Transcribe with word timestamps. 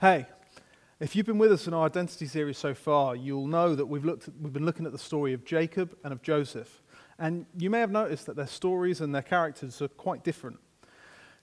Hey, 0.00 0.24
if 0.98 1.14
you've 1.14 1.26
been 1.26 1.36
with 1.36 1.52
us 1.52 1.66
in 1.66 1.74
our 1.74 1.84
identity 1.84 2.24
series 2.24 2.56
so 2.56 2.72
far, 2.72 3.14
you'll 3.14 3.46
know 3.46 3.74
that 3.74 3.84
we've, 3.84 4.02
looked 4.02 4.28
at, 4.28 4.34
we've 4.40 4.50
been 4.50 4.64
looking 4.64 4.86
at 4.86 4.92
the 4.92 4.98
story 4.98 5.34
of 5.34 5.44
Jacob 5.44 5.94
and 6.02 6.10
of 6.10 6.22
Joseph. 6.22 6.82
And 7.18 7.44
you 7.58 7.68
may 7.68 7.80
have 7.80 7.90
noticed 7.90 8.24
that 8.24 8.34
their 8.34 8.46
stories 8.46 9.02
and 9.02 9.14
their 9.14 9.20
characters 9.20 9.82
are 9.82 9.88
quite 9.88 10.24
different. 10.24 10.58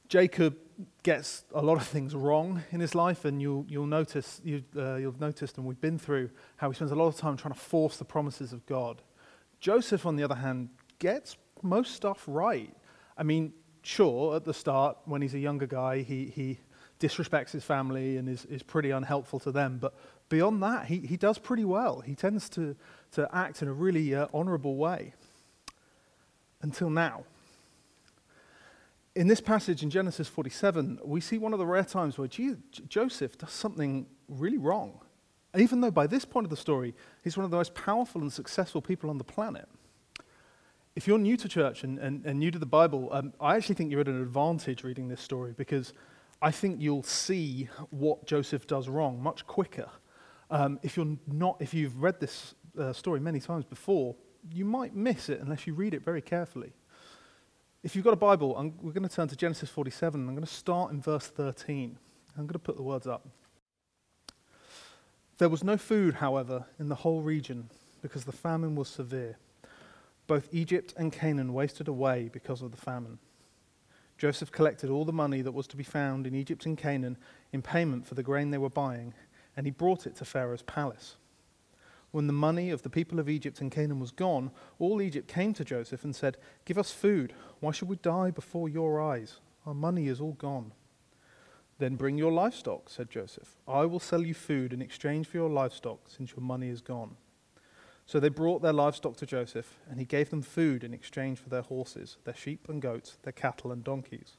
Jacob 0.09 0.57
gets 1.03 1.43
a 1.53 1.61
lot 1.61 1.77
of 1.77 1.85
things 1.85 2.15
wrong 2.15 2.63
in 2.71 2.79
his 2.79 2.95
life, 2.95 3.25
and 3.25 3.39
you'll, 3.39 3.63
you'll 3.69 3.85
notice, 3.85 4.41
you, 4.43 4.63
uh, 4.75 4.95
you'll 4.95 5.11
have 5.11 5.21
noticed, 5.21 5.59
and 5.59 5.67
we've 5.67 5.79
been 5.79 5.99
through, 5.99 6.31
how 6.55 6.67
he 6.67 6.75
spends 6.75 6.91
a 6.91 6.95
lot 6.95 7.09
of 7.09 7.15
time 7.15 7.37
trying 7.37 7.53
to 7.53 7.59
force 7.59 7.97
the 7.97 8.05
promises 8.05 8.53
of 8.53 8.65
God. 8.65 9.03
Joseph, 9.59 10.03
on 10.03 10.15
the 10.15 10.23
other 10.23 10.33
hand, 10.33 10.69
gets 10.97 11.37
most 11.61 11.93
stuff 11.93 12.23
right. 12.25 12.73
I 13.15 13.21
mean, 13.21 13.53
sure, 13.83 14.35
at 14.35 14.45
the 14.45 14.53
start, 14.55 14.97
when 15.05 15.21
he's 15.21 15.35
a 15.35 15.39
younger 15.39 15.67
guy, 15.67 16.01
he, 16.01 16.25
he 16.25 16.57
disrespects 16.99 17.51
his 17.51 17.63
family 17.63 18.17
and 18.17 18.27
is, 18.27 18.45
is 18.45 18.63
pretty 18.63 18.91
unhelpful 18.91 19.39
to 19.41 19.51
them. 19.51 19.77
But 19.79 19.93
beyond 20.29 20.61
that, 20.63 20.85
he, 20.85 20.99
he 20.99 21.17
does 21.17 21.37
pretty 21.37 21.65
well. 21.65 22.01
He 22.01 22.15
tends 22.15 22.49
to, 22.49 22.75
to 23.11 23.29
act 23.35 23.61
in 23.61 23.67
a 23.67 23.73
really 23.73 24.15
uh, 24.15 24.27
honorable 24.33 24.75
way 24.75 25.13
until 26.61 26.89
now. 26.89 27.23
In 29.15 29.27
this 29.27 29.41
passage 29.41 29.81
in 29.81 29.89
Genesis 29.89 30.27
47, 30.27 30.99
we 31.03 31.21
see 31.21 31.37
one 31.37 31.53
of 31.53 31.59
the 31.59 31.65
rare 31.65 31.83
times 31.83 32.17
where 32.17 32.27
Joseph 32.27 33.37
does 33.37 33.51
something 33.51 34.05
really 34.27 34.57
wrong. 34.57 34.99
Even 35.55 35.81
though 35.81 35.91
by 35.91 36.05
this 36.05 36.23
point 36.23 36.45
of 36.45 36.51
the 36.51 36.57
story, 36.57 36.93
he's 37.23 37.35
one 37.35 37.43
of 37.43 37.49
the 37.49 37.57
most 37.57 37.73
powerful 37.73 38.21
and 38.21 38.31
successful 38.31 38.81
people 38.81 39.09
on 39.09 39.17
the 39.17 39.23
planet. 39.23 39.67
If 40.95 41.07
you're 41.07 41.17
new 41.17 41.37
to 41.37 41.47
church 41.47 41.83
and, 41.83 41.97
and, 41.99 42.25
and 42.25 42.39
new 42.39 42.51
to 42.51 42.59
the 42.59 42.65
Bible, 42.65 43.09
um, 43.11 43.33
I 43.39 43.55
actually 43.55 43.75
think 43.75 43.91
you're 43.91 44.01
at 44.01 44.07
an 44.07 44.21
advantage 44.21 44.83
reading 44.83 45.07
this 45.07 45.21
story 45.21 45.53
because 45.55 45.93
I 46.41 46.51
think 46.51 46.81
you'll 46.81 47.03
see 47.03 47.67
what 47.89 48.25
Joseph 48.25 48.67
does 48.67 48.87
wrong 48.87 49.21
much 49.21 49.45
quicker. 49.47 49.89
Um, 50.51 50.79
if, 50.83 50.95
you're 50.95 51.17
not, 51.27 51.57
if 51.59 51.73
you've 51.73 52.01
read 52.01 52.19
this 52.19 52.53
uh, 52.79 52.93
story 52.93 53.19
many 53.19 53.39
times 53.39 53.65
before, 53.65 54.15
you 54.53 54.65
might 54.65 54.95
miss 54.95 55.29
it 55.29 55.41
unless 55.41 55.65
you 55.65 55.73
read 55.73 55.93
it 55.93 56.03
very 56.03 56.21
carefully. 56.21 56.73
If 57.83 57.95
you've 57.95 58.05
got 58.05 58.13
a 58.13 58.17
Bible, 58.17 58.55
I'm, 58.57 58.73
we're 58.81 58.91
going 58.91 59.07
to 59.07 59.13
turn 59.13 59.27
to 59.29 59.35
Genesis 59.35 59.69
47. 59.69 60.19
I'm 60.19 60.35
going 60.35 60.45
to 60.45 60.53
start 60.53 60.91
in 60.91 61.01
verse 61.01 61.27
13. 61.27 61.97
I'm 62.37 62.43
going 62.43 62.53
to 62.53 62.59
put 62.59 62.75
the 62.75 62.83
words 62.83 63.07
up. 63.07 63.27
There 65.37 65.49
was 65.49 65.63
no 65.63 65.77
food, 65.77 66.15
however, 66.15 66.65
in 66.79 66.89
the 66.89 66.95
whole 66.95 67.21
region 67.21 67.69
because 68.01 68.25
the 68.25 68.31
famine 68.31 68.75
was 68.75 68.87
severe. 68.87 69.37
Both 70.27 70.49
Egypt 70.51 70.93
and 70.97 71.11
Canaan 71.11 71.53
wasted 71.53 71.87
away 71.87 72.29
because 72.31 72.61
of 72.61 72.71
the 72.71 72.77
famine. 72.77 73.19
Joseph 74.17 74.51
collected 74.51 74.89
all 74.89 75.05
the 75.05 75.13
money 75.13 75.41
that 75.41 75.51
was 75.51 75.67
to 75.67 75.77
be 75.77 75.83
found 75.83 76.25
in 76.25 76.33
Egypt 76.33 76.65
and 76.65 76.77
Canaan 76.77 77.17
in 77.51 77.61
payment 77.61 78.07
for 78.07 78.15
the 78.15 78.23
grain 78.23 78.49
they 78.49 78.57
were 78.57 78.69
buying, 78.69 79.13
and 79.55 79.65
he 79.65 79.71
brought 79.71 80.07
it 80.07 80.15
to 80.15 80.25
Pharaoh's 80.25 80.63
palace. 80.63 81.17
When 82.11 82.27
the 82.27 82.33
money 82.33 82.69
of 82.71 82.81
the 82.81 82.89
people 82.89 83.19
of 83.19 83.29
Egypt 83.29 83.61
and 83.61 83.71
Canaan 83.71 83.99
was 83.99 84.11
gone, 84.11 84.51
all 84.79 85.01
Egypt 85.01 85.27
came 85.27 85.53
to 85.53 85.65
Joseph 85.65 86.03
and 86.03 86.15
said, 86.15 86.37
Give 86.65 86.77
us 86.77 86.91
food. 86.91 87.33
Why 87.59 87.71
should 87.71 87.89
we 87.89 87.97
die 87.97 88.31
before 88.31 88.69
your 88.69 89.01
eyes? 89.01 89.39
Our 89.65 89.73
money 89.73 90.07
is 90.07 90.21
all 90.21 90.33
gone. 90.33 90.71
Then 91.79 91.95
bring 91.95 92.17
your 92.17 92.31
livestock, 92.31 92.89
said 92.89 93.09
Joseph. 93.09 93.57
I 93.67 93.85
will 93.85 93.99
sell 93.99 94.25
you 94.25 94.33
food 94.33 94.73
in 94.73 94.81
exchange 94.81 95.27
for 95.27 95.37
your 95.37 95.49
livestock, 95.49 96.09
since 96.09 96.31
your 96.31 96.43
money 96.43 96.69
is 96.69 96.81
gone. 96.81 97.17
So 98.07 98.21
they 98.21 98.29
brought 98.29 98.61
their 98.61 98.73
livestock 98.73 99.17
to 99.17 99.25
Joseph, 99.25 99.77
and 99.89 99.99
he 99.99 100.05
gave 100.05 100.29
them 100.29 100.41
food 100.41 100.85
in 100.85 100.93
exchange 100.93 101.39
for 101.39 101.49
their 101.49 101.61
horses, 101.61 102.15
their 102.23 102.33
sheep 102.33 102.69
and 102.69 102.81
goats, 102.81 103.17
their 103.23 103.33
cattle 103.33 103.69
and 103.69 103.83
donkeys. 103.83 104.37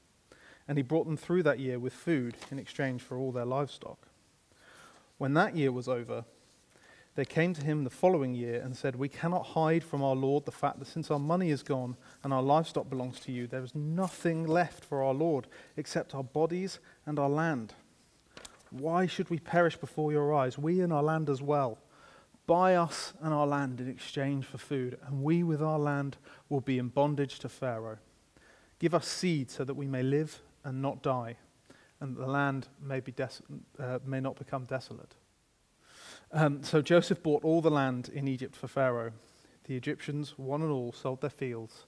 And 0.67 0.79
he 0.79 0.83
brought 0.83 1.05
them 1.05 1.19
through 1.19 1.43
that 1.43 1.59
year 1.59 1.79
with 1.79 1.93
food 1.93 2.37
in 2.51 2.59
exchange 2.59 3.03
for 3.03 3.19
all 3.19 3.31
their 3.31 3.45
livestock. 3.45 4.09
When 5.19 5.35
that 5.35 5.55
year 5.55 5.71
was 5.71 5.87
over, 5.87 6.25
they 7.15 7.27
came 7.27 7.53
to 7.55 7.65
him 7.65 7.85
the 7.85 7.91
following 7.91 8.33
year 8.35 8.63
and 8.63 8.75
said, 8.75 8.97
We 8.97 9.09
cannot 9.11 9.49
hide 9.49 9.85
from 9.85 10.03
our 10.03 10.17
Lord 10.17 10.47
the 10.47 10.53
fact 10.53 10.79
that 10.79 10.89
since 10.89 11.11
our 11.11 11.19
money 11.19 11.51
is 11.51 11.63
gone 11.63 11.97
and 12.25 12.33
our 12.33 12.43
livestock 12.43 12.89
belongs 12.89 13.21
to 13.21 13.33
you, 13.33 13.47
there 13.47 13.65
is 13.65 13.75
nothing 13.75 14.47
left 14.47 14.83
for 14.83 15.03
our 15.03 15.13
Lord 15.13 15.47
except 15.77 16.15
our 16.15 16.25
bodies 16.25 16.79
and 17.05 17.19
our 17.19 17.29
land. 17.29 17.75
Why 18.71 19.07
should 19.07 19.29
we 19.29 19.41
perish 19.41 19.77
before 19.77 20.11
your 20.11 20.33
eyes, 20.33 20.57
we 20.57 20.81
and 20.81 20.93
our 20.93 21.03
land 21.03 21.29
as 21.29 21.43
well? 21.43 21.79
Buy 22.49 22.77
us 22.77 23.13
and 23.21 23.35
our 23.35 23.47
land 23.47 23.79
in 23.79 23.91
exchange 23.91 24.47
for 24.47 24.57
food, 24.57 24.99
and 25.07 25.23
we 25.23 25.43
with 25.43 25.63
our 25.63 25.79
land 25.79 26.17
will 26.49 26.63
be 26.63 26.79
in 26.79 26.89
bondage 26.89 27.39
to 27.41 27.49
Pharaoh. 27.51 27.99
Give 28.79 28.95
us 28.95 29.07
seed 29.07 29.51
so 29.51 29.65
that 29.65 29.75
we 29.75 29.87
may 29.87 30.03
live 30.03 30.41
and 30.65 30.81
not 30.81 31.03
die, 31.03 31.37
and 32.01 32.17
the 32.17 32.27
land 32.27 32.69
may, 32.81 33.01
be 33.01 33.13
des- 33.13 33.43
uh, 33.79 33.99
may 34.03 34.21
not 34.21 34.37
become 34.37 34.65
desolate. 34.65 35.15
Um, 36.33 36.63
so 36.63 36.81
Joseph 36.81 37.23
bought 37.23 37.45
all 37.45 37.61
the 37.61 37.71
land 37.71 38.09
in 38.09 38.27
Egypt 38.27 38.57
for 38.57 38.67
Pharaoh. 38.67 39.13
The 39.65 39.77
Egyptians, 39.77 40.33
one 40.39 40.63
and 40.63 40.71
all, 40.71 40.93
sold 40.93 41.21
their 41.21 41.29
fields 41.29 41.85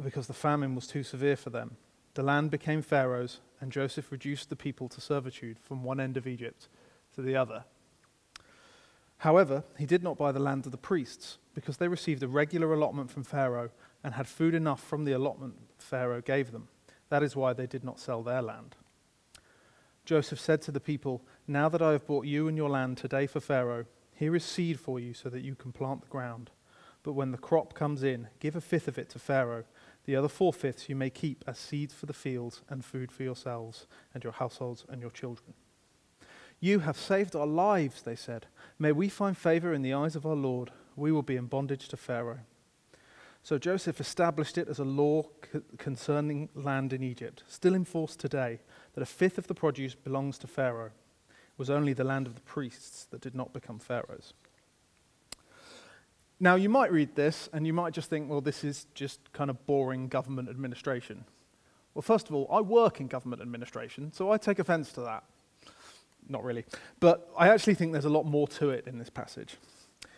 because 0.00 0.28
the 0.28 0.32
famine 0.34 0.76
was 0.76 0.86
too 0.86 1.02
severe 1.02 1.36
for 1.36 1.50
them. 1.50 1.78
The 2.14 2.22
land 2.22 2.52
became 2.52 2.80
Pharaoh's, 2.80 3.40
and 3.60 3.72
Joseph 3.72 4.12
reduced 4.12 4.50
the 4.50 4.56
people 4.56 4.88
to 4.90 5.00
servitude 5.00 5.58
from 5.58 5.82
one 5.82 5.98
end 5.98 6.16
of 6.16 6.28
Egypt 6.28 6.68
to 7.16 7.22
the 7.22 7.34
other. 7.34 7.64
However, 9.20 9.64
he 9.76 9.84
did 9.84 10.02
not 10.02 10.16
buy 10.16 10.32
the 10.32 10.38
land 10.38 10.64
of 10.64 10.72
the 10.72 10.78
priests, 10.78 11.36
because 11.54 11.76
they 11.76 11.88
received 11.88 12.22
a 12.22 12.28
regular 12.28 12.72
allotment 12.72 13.10
from 13.10 13.22
Pharaoh 13.22 13.68
and 14.02 14.14
had 14.14 14.26
food 14.26 14.54
enough 14.54 14.82
from 14.82 15.04
the 15.04 15.12
allotment 15.12 15.56
Pharaoh 15.76 16.22
gave 16.22 16.52
them. 16.52 16.68
That 17.10 17.22
is 17.22 17.36
why 17.36 17.52
they 17.52 17.66
did 17.66 17.84
not 17.84 18.00
sell 18.00 18.22
their 18.22 18.40
land. 18.40 18.76
Joseph 20.06 20.40
said 20.40 20.62
to 20.62 20.72
the 20.72 20.80
people, 20.80 21.22
Now 21.46 21.68
that 21.68 21.82
I 21.82 21.92
have 21.92 22.06
bought 22.06 22.24
you 22.24 22.48
and 22.48 22.56
your 22.56 22.70
land 22.70 22.96
today 22.96 23.26
for 23.26 23.40
Pharaoh, 23.40 23.84
here 24.14 24.34
is 24.34 24.42
seed 24.44 24.80
for 24.80 24.98
you 24.98 25.12
so 25.12 25.28
that 25.28 25.42
you 25.42 25.54
can 25.54 25.72
plant 25.72 26.00
the 26.00 26.08
ground. 26.08 26.50
But 27.02 27.12
when 27.12 27.30
the 27.30 27.36
crop 27.36 27.74
comes 27.74 28.02
in, 28.02 28.28
give 28.38 28.56
a 28.56 28.60
fifth 28.62 28.88
of 28.88 28.98
it 28.98 29.10
to 29.10 29.18
Pharaoh. 29.18 29.64
The 30.06 30.16
other 30.16 30.28
four 30.28 30.54
fifths 30.54 30.88
you 30.88 30.96
may 30.96 31.10
keep 31.10 31.44
as 31.46 31.58
seeds 31.58 31.92
for 31.92 32.06
the 32.06 32.14
fields 32.14 32.62
and 32.70 32.82
food 32.82 33.12
for 33.12 33.22
yourselves 33.22 33.86
and 34.14 34.24
your 34.24 34.32
households 34.32 34.86
and 34.88 35.02
your 35.02 35.10
children. 35.10 35.52
You 36.60 36.80
have 36.80 36.98
saved 36.98 37.34
our 37.34 37.46
lives, 37.46 38.02
they 38.02 38.14
said. 38.14 38.46
May 38.78 38.92
we 38.92 39.08
find 39.08 39.36
favor 39.36 39.72
in 39.72 39.80
the 39.80 39.94
eyes 39.94 40.14
of 40.14 40.26
our 40.26 40.36
Lord. 40.36 40.70
We 40.94 41.10
will 41.10 41.22
be 41.22 41.36
in 41.36 41.46
bondage 41.46 41.88
to 41.88 41.96
Pharaoh. 41.96 42.40
So 43.42 43.56
Joseph 43.56 43.98
established 43.98 44.58
it 44.58 44.68
as 44.68 44.78
a 44.78 44.84
law 44.84 45.24
concerning 45.78 46.50
land 46.54 46.92
in 46.92 47.02
Egypt, 47.02 47.42
still 47.48 47.74
in 47.74 47.86
force 47.86 48.14
today, 48.14 48.60
that 48.92 49.00
a 49.00 49.06
fifth 49.06 49.38
of 49.38 49.46
the 49.46 49.54
produce 49.54 49.94
belongs 49.94 50.36
to 50.38 50.46
Pharaoh. 50.46 50.90
It 51.30 51.58
was 51.58 51.70
only 51.70 51.94
the 51.94 52.04
land 52.04 52.26
of 52.26 52.34
the 52.34 52.42
priests 52.42 53.06
that 53.10 53.22
did 53.22 53.34
not 53.34 53.54
become 53.54 53.78
Pharaoh's. 53.78 54.34
Now, 56.38 56.56
you 56.56 56.68
might 56.68 56.92
read 56.92 57.14
this 57.14 57.48
and 57.54 57.66
you 57.66 57.72
might 57.72 57.94
just 57.94 58.10
think, 58.10 58.28
well, 58.28 58.42
this 58.42 58.64
is 58.64 58.86
just 58.94 59.32
kind 59.32 59.48
of 59.48 59.66
boring 59.66 60.08
government 60.08 60.50
administration. 60.50 61.24
Well, 61.94 62.02
first 62.02 62.28
of 62.28 62.34
all, 62.34 62.46
I 62.50 62.60
work 62.60 63.00
in 63.00 63.08
government 63.08 63.40
administration, 63.40 64.12
so 64.12 64.30
I 64.30 64.36
take 64.36 64.58
offense 64.58 64.92
to 64.92 65.00
that 65.02 65.24
not 66.30 66.44
really. 66.44 66.64
But 67.00 67.28
I 67.36 67.48
actually 67.48 67.74
think 67.74 67.92
there's 67.92 68.04
a 68.04 68.10
lot 68.10 68.24
more 68.24 68.48
to 68.48 68.70
it 68.70 68.86
in 68.86 68.98
this 68.98 69.10
passage. 69.10 69.56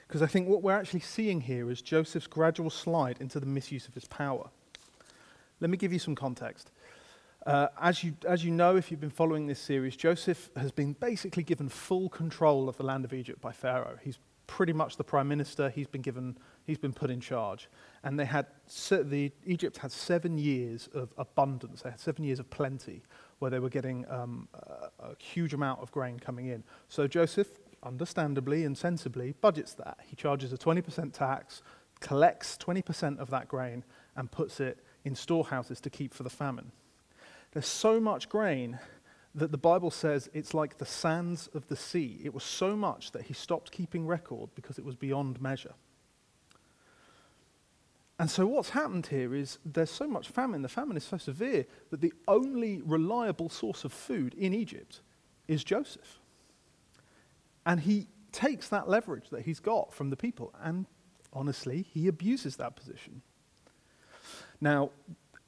Because 0.07 0.23
I 0.23 0.27
think 0.27 0.47
what 0.47 0.63
we're 0.63 0.77
actually 0.77 1.01
seeing 1.01 1.41
here 1.41 1.71
is 1.71 1.81
Joseph's 1.81 2.27
gradual 2.27 2.69
slide 2.69 3.17
into 3.21 3.41
the 3.41 3.47
misuse 3.47 3.89
of 3.89 3.95
his 3.95 4.05
power. 4.05 4.51
Let 5.61 5.71
me 5.71 5.77
give 5.77 5.93
you 5.93 5.99
some 5.99 6.15
context. 6.15 6.71
Uh, 7.47 7.69
as, 7.81 8.05
you, 8.05 8.15
as 8.29 8.45
you 8.45 8.51
know, 8.51 8.77
if 8.77 8.91
you've 8.91 9.01
been 9.01 9.11
following 9.11 9.47
this 9.47 9.59
series, 9.59 9.97
Joseph 9.97 10.51
has 10.55 10.71
been 10.71 10.93
basically 10.93 11.43
given 11.43 11.69
full 11.69 12.09
control 12.09 12.69
of 12.69 12.77
the 12.77 12.83
land 12.83 13.05
of 13.05 13.13
Egypt 13.13 13.41
by 13.41 13.53
Pharaoh. 13.53 13.97
He's 14.03 14.19
pretty 14.47 14.73
much 14.73 14.97
the 14.97 15.05
prime 15.05 15.29
minister. 15.29 15.71
He's 15.71 15.87
been 15.87 16.03
given, 16.03 16.37
he's 16.67 16.79
been 16.79 16.93
put 16.93 17.11
in 17.11 17.21
charge. 17.21 17.69
And 18.05 18.19
they 18.19 18.27
had, 18.27 18.47
the, 18.91 19.33
Egypt 19.47 19.79
had 19.79 19.91
seven 19.91 20.37
years 20.37 20.89
of 20.95 21.13
abundance. 21.17 21.83
They 21.83 21.91
had 21.91 22.01
seven 22.01 22.23
years 22.25 22.39
of 22.39 22.51
plenty 22.51 23.03
where 23.43 23.51
they 23.51 23.59
were 23.59 23.69
getting 23.69 24.07
um, 24.09 24.47
a, 24.55 25.11
a 25.11 25.17
huge 25.19 25.53
amount 25.53 25.83
of 25.83 25.91
grain 25.91 26.17
coming 26.17 26.47
in. 26.47 26.63
So 26.89 27.09
Joseph, 27.09 27.49
understandably 27.83 28.65
and 28.65 28.79
sensibly, 28.79 29.35
budgets 29.41 29.75
that. 29.75 29.99
He 30.07 30.15
charges 30.15 30.53
a 30.53 30.57
20% 30.57 31.13
tax, 31.13 31.61
collects 31.99 32.57
20% 32.57 33.19
of 33.19 33.31
that 33.31 33.49
grain, 33.49 33.83
and 34.15 34.31
puts 34.31 34.61
it 34.61 34.79
in 35.05 35.17
storehouses 35.17 35.81
to 35.81 35.91
keep 35.91 36.15
for 36.15 36.23
the 36.23 36.31
famine. 36.31 36.71
There's 37.51 37.67
so 37.67 37.99
much 37.99 38.29
grain 38.29 38.79
that 39.35 39.51
the 39.51 39.59
Bible 39.59 39.91
says 39.91 40.31
it's 40.33 40.55
like 40.55 40.79
the 40.79 40.87
sands 40.87 41.49
of 41.53 41.67
the 41.67 41.77
sea. 41.77 42.21
It 42.23 42.33
was 42.33 42.45
so 42.45 42.77
much 42.77 43.11
that 43.11 43.23
he 43.23 43.35
stopped 43.35 43.73
keeping 43.73 44.07
record 44.07 44.51
because 44.55 44.79
it 44.79 44.85
was 44.85 44.95
beyond 44.95 45.41
measure. 45.41 45.75
And 48.19 48.31
so, 48.31 48.47
what's 48.47 48.71
happened 48.71 49.07
here 49.07 49.35
is 49.35 49.59
there's 49.65 49.91
so 49.91 50.07
much 50.07 50.29
famine, 50.29 50.63
the 50.63 50.69
famine 50.69 50.97
is 50.97 51.05
so 51.05 51.17
severe 51.17 51.67
that 51.91 52.01
the 52.01 52.13
only 52.29 52.81
reliable 52.85 53.49
source 53.49 53.85
of 53.85 53.93
food 53.93 54.35
in 54.35 54.55
Egypt 54.55 55.01
is 55.49 55.65
Joseph. 55.65 56.21
And 57.67 57.81
he 57.81 58.09
takes 58.31 58.69
that 58.69 58.89
leverage 58.89 59.31
that 59.31 59.43
he's 59.43 59.61
got 59.61 59.93
from 59.93 60.11
the 60.11 60.17
people, 60.17 60.55
and 60.63 60.87
honestly, 61.33 61.87
he 61.93 62.09
abuses 62.09 62.57
that 62.57 62.77
position. 62.77 63.23
Now, 64.61 64.91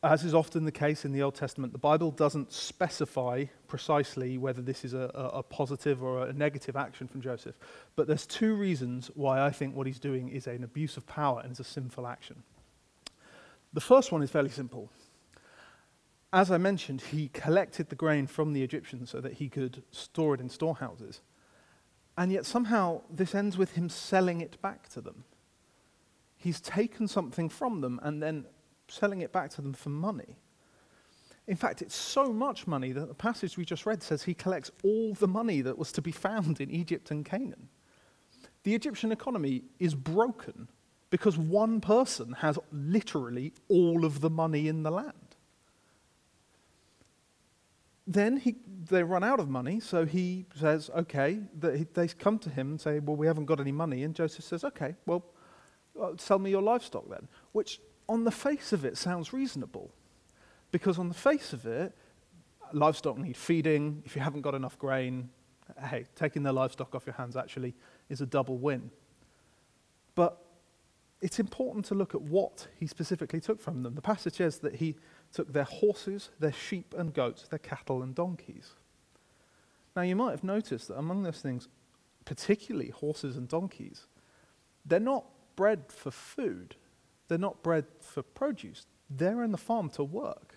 as 0.03 0.23
is 0.23 0.35
often 0.35 0.65
the 0.65 0.73
case 0.73 1.05
in 1.05 1.13
the 1.13 1.23
Old 1.23 1.35
Testament, 1.35 1.73
the 1.73 1.79
Bible 1.79 2.11
doesn't 2.11 2.53
specify 2.53 3.45
precisely 3.69 4.37
whether 4.37 4.61
this 4.61 4.85
is 4.85 4.93
a, 4.93 5.11
a, 5.15 5.39
a, 5.39 5.43
positive 5.43 6.03
or 6.03 6.27
a 6.27 6.33
negative 6.33 6.77
action 6.77 7.09
from 7.09 7.23
Joseph. 7.23 7.59
But 7.97 8.07
there's 8.07 8.27
two 8.27 8.55
reasons 8.55 9.11
why 9.15 9.41
I 9.41 9.51
think 9.51 9.75
what 9.75 9.87
he's 9.87 9.99
doing 9.99 10.29
is 10.29 10.47
an 10.47 10.63
abuse 10.63 10.99
of 10.99 11.07
power 11.07 11.41
and 11.43 11.53
is 11.53 11.61
a 11.61 11.65
sinful 11.65 12.07
action. 12.07 12.43
The 13.75 13.81
first 13.81 14.13
one 14.13 14.23
is 14.23 14.31
fairly 14.31 14.51
simple. 14.51 14.89
As 16.33 16.51
I 16.51 16.59
mentioned, 16.59 17.01
he 17.01 17.29
collected 17.29 17.89
the 17.89 17.97
grain 17.97 18.29
from 18.29 18.53
the 18.53 18.63
Egyptians 18.63 19.11
so 19.11 19.21
that 19.21 19.35
he 19.35 19.49
could 19.49 19.83
store 19.91 20.35
it 20.35 20.41
in 20.41 20.49
storehouses. 20.49 21.21
And 22.17 22.31
yet 22.31 22.47
somehow 22.47 23.03
this 23.11 23.35
ends 23.35 23.59
with 23.59 23.73
him 23.73 23.89
selling 23.89 24.41
it 24.41 24.63
back 24.63 24.89
to 24.91 25.01
them. 25.01 25.25
He's 26.37 26.61
taken 26.61 27.09
something 27.09 27.49
from 27.49 27.81
them 27.81 27.99
and 28.03 28.23
then 28.23 28.47
selling 28.87 29.23
it 29.23 29.33
back 29.33 29.51
to 29.51 29.63
them 29.63 29.73
for 29.73 29.89
money. 29.89 30.37
In 31.49 31.57
fact, 31.57 31.83
it's 31.83 31.97
so 31.97 32.33
much 32.33 32.69
money 32.69 32.93
that 32.93 33.09
the 33.09 33.15
passage 33.15 33.57
we 33.57 33.65
just 33.65 33.87
read 33.87 34.03
says 34.03 34.23
he 34.23 34.35
collects 34.35 34.71
all 34.85 35.15
the 35.15 35.29
money 35.29 35.63
that 35.63 35.77
was 35.77 35.91
to 35.93 36.03
be 36.03 36.13
found 36.13 36.61
in 36.61 36.71
Egypt 36.71 37.11
and 37.11 37.25
Canaan. 37.25 37.69
The 38.63 38.75
Egyptian 38.75 39.11
economy 39.11 39.65
is 39.81 39.95
broken 39.95 40.69
because 41.15 41.39
one 41.39 41.81
person 41.81 42.33
has 42.33 42.59
literally 42.73 43.53
all 43.69 44.05
of 44.05 44.21
the 44.21 44.29
money 44.29 44.67
in 44.67 44.83
the 44.83 44.91
land. 44.91 45.37
Then 48.05 48.37
he, 48.37 48.57
they 48.91 49.05
run 49.05 49.23
out 49.23 49.39
of 49.39 49.49
money, 49.49 49.79
so 49.79 50.07
he 50.07 50.47
says, 50.57 50.91
okay, 50.93 51.39
they 51.57 52.09
come 52.09 52.41
to 52.41 52.51
him 52.51 52.71
and 52.73 52.81
say, 52.81 52.99
well, 52.99 53.15
we 53.15 53.29
haven't 53.29 53.45
got 53.45 53.61
any 53.61 53.71
money. 53.71 54.03
And 54.03 54.13
Joseph 54.13 54.45
says, 54.45 54.65
okay, 54.65 54.97
well, 55.07 55.25
uh, 56.03 56.15
sell 56.17 56.41
me 56.41 56.51
your 56.51 56.63
livestock 56.63 57.09
then, 57.09 57.29
which 57.53 57.81
on 58.09 58.25
the 58.25 58.33
face 58.33 58.73
of 58.73 58.85
it 58.85 58.99
sounds 58.99 59.33
reasonable. 59.33 59.93
Because 60.73 60.99
on 60.99 61.07
the 61.07 61.15
face 61.15 61.53
of 61.53 61.65
it, 61.65 61.93
livestock 62.73 63.19
need 63.19 63.37
feeding. 63.37 64.03
If 64.05 64.17
you 64.17 64.23
haven't 64.23 64.41
got 64.41 64.57
enough 64.57 64.81
grain, 64.81 65.31
hey, 65.81 66.07
taking 66.17 66.43
their 66.43 66.53
livestock 66.53 66.93
off 66.93 67.07
your 67.07 67.15
hands 67.15 67.37
actually 67.37 67.73
is 68.09 68.21
a 68.21 68.27
double 68.27 68.59
win. 68.59 68.91
But 70.17 70.44
it's 71.25 71.41
important 71.41 71.87
to 71.87 71.95
look 71.95 72.15
at 72.15 72.21
what 72.21 72.69
he 72.79 72.87
specifically 72.87 73.41
took 73.41 73.59
from 73.59 73.83
them. 73.83 73.95
The 73.95 74.03
passage 74.03 74.35
says 74.35 74.59
that 74.59 74.75
he 74.75 74.97
took 75.33 75.51
their 75.51 75.65
horses, 75.65 76.29
their 76.39 76.53
sheep 76.53 76.95
and 76.99 77.15
goats, 77.15 77.49
their 77.49 77.59
cattle 77.59 78.03
and 78.03 78.15
donkeys. 78.15 78.75
Now, 79.97 80.03
you 80.03 80.17
might 80.17 80.33
have 80.33 80.45
noticed 80.45 80.89
that 80.89 80.99
among 80.99 81.23
those 81.23 81.41
things, 81.41 81.67
particularly 82.27 82.91
horses 82.91 83.39
and 83.39 83.49
donkeys, 83.49 84.07
they're 84.85 85.01
not 85.01 85.25
bred 85.57 85.85
for 85.89 86.11
food. 86.11 86.77
They're 87.29 87.39
not 87.39 87.63
bred 87.63 87.87
for 88.01 88.23
produce. 88.23 88.85
They're 89.09 89.43
in 89.43 89.53
the 89.53 89.57
farm 89.57 89.89
to 89.91 90.05
work. 90.05 90.57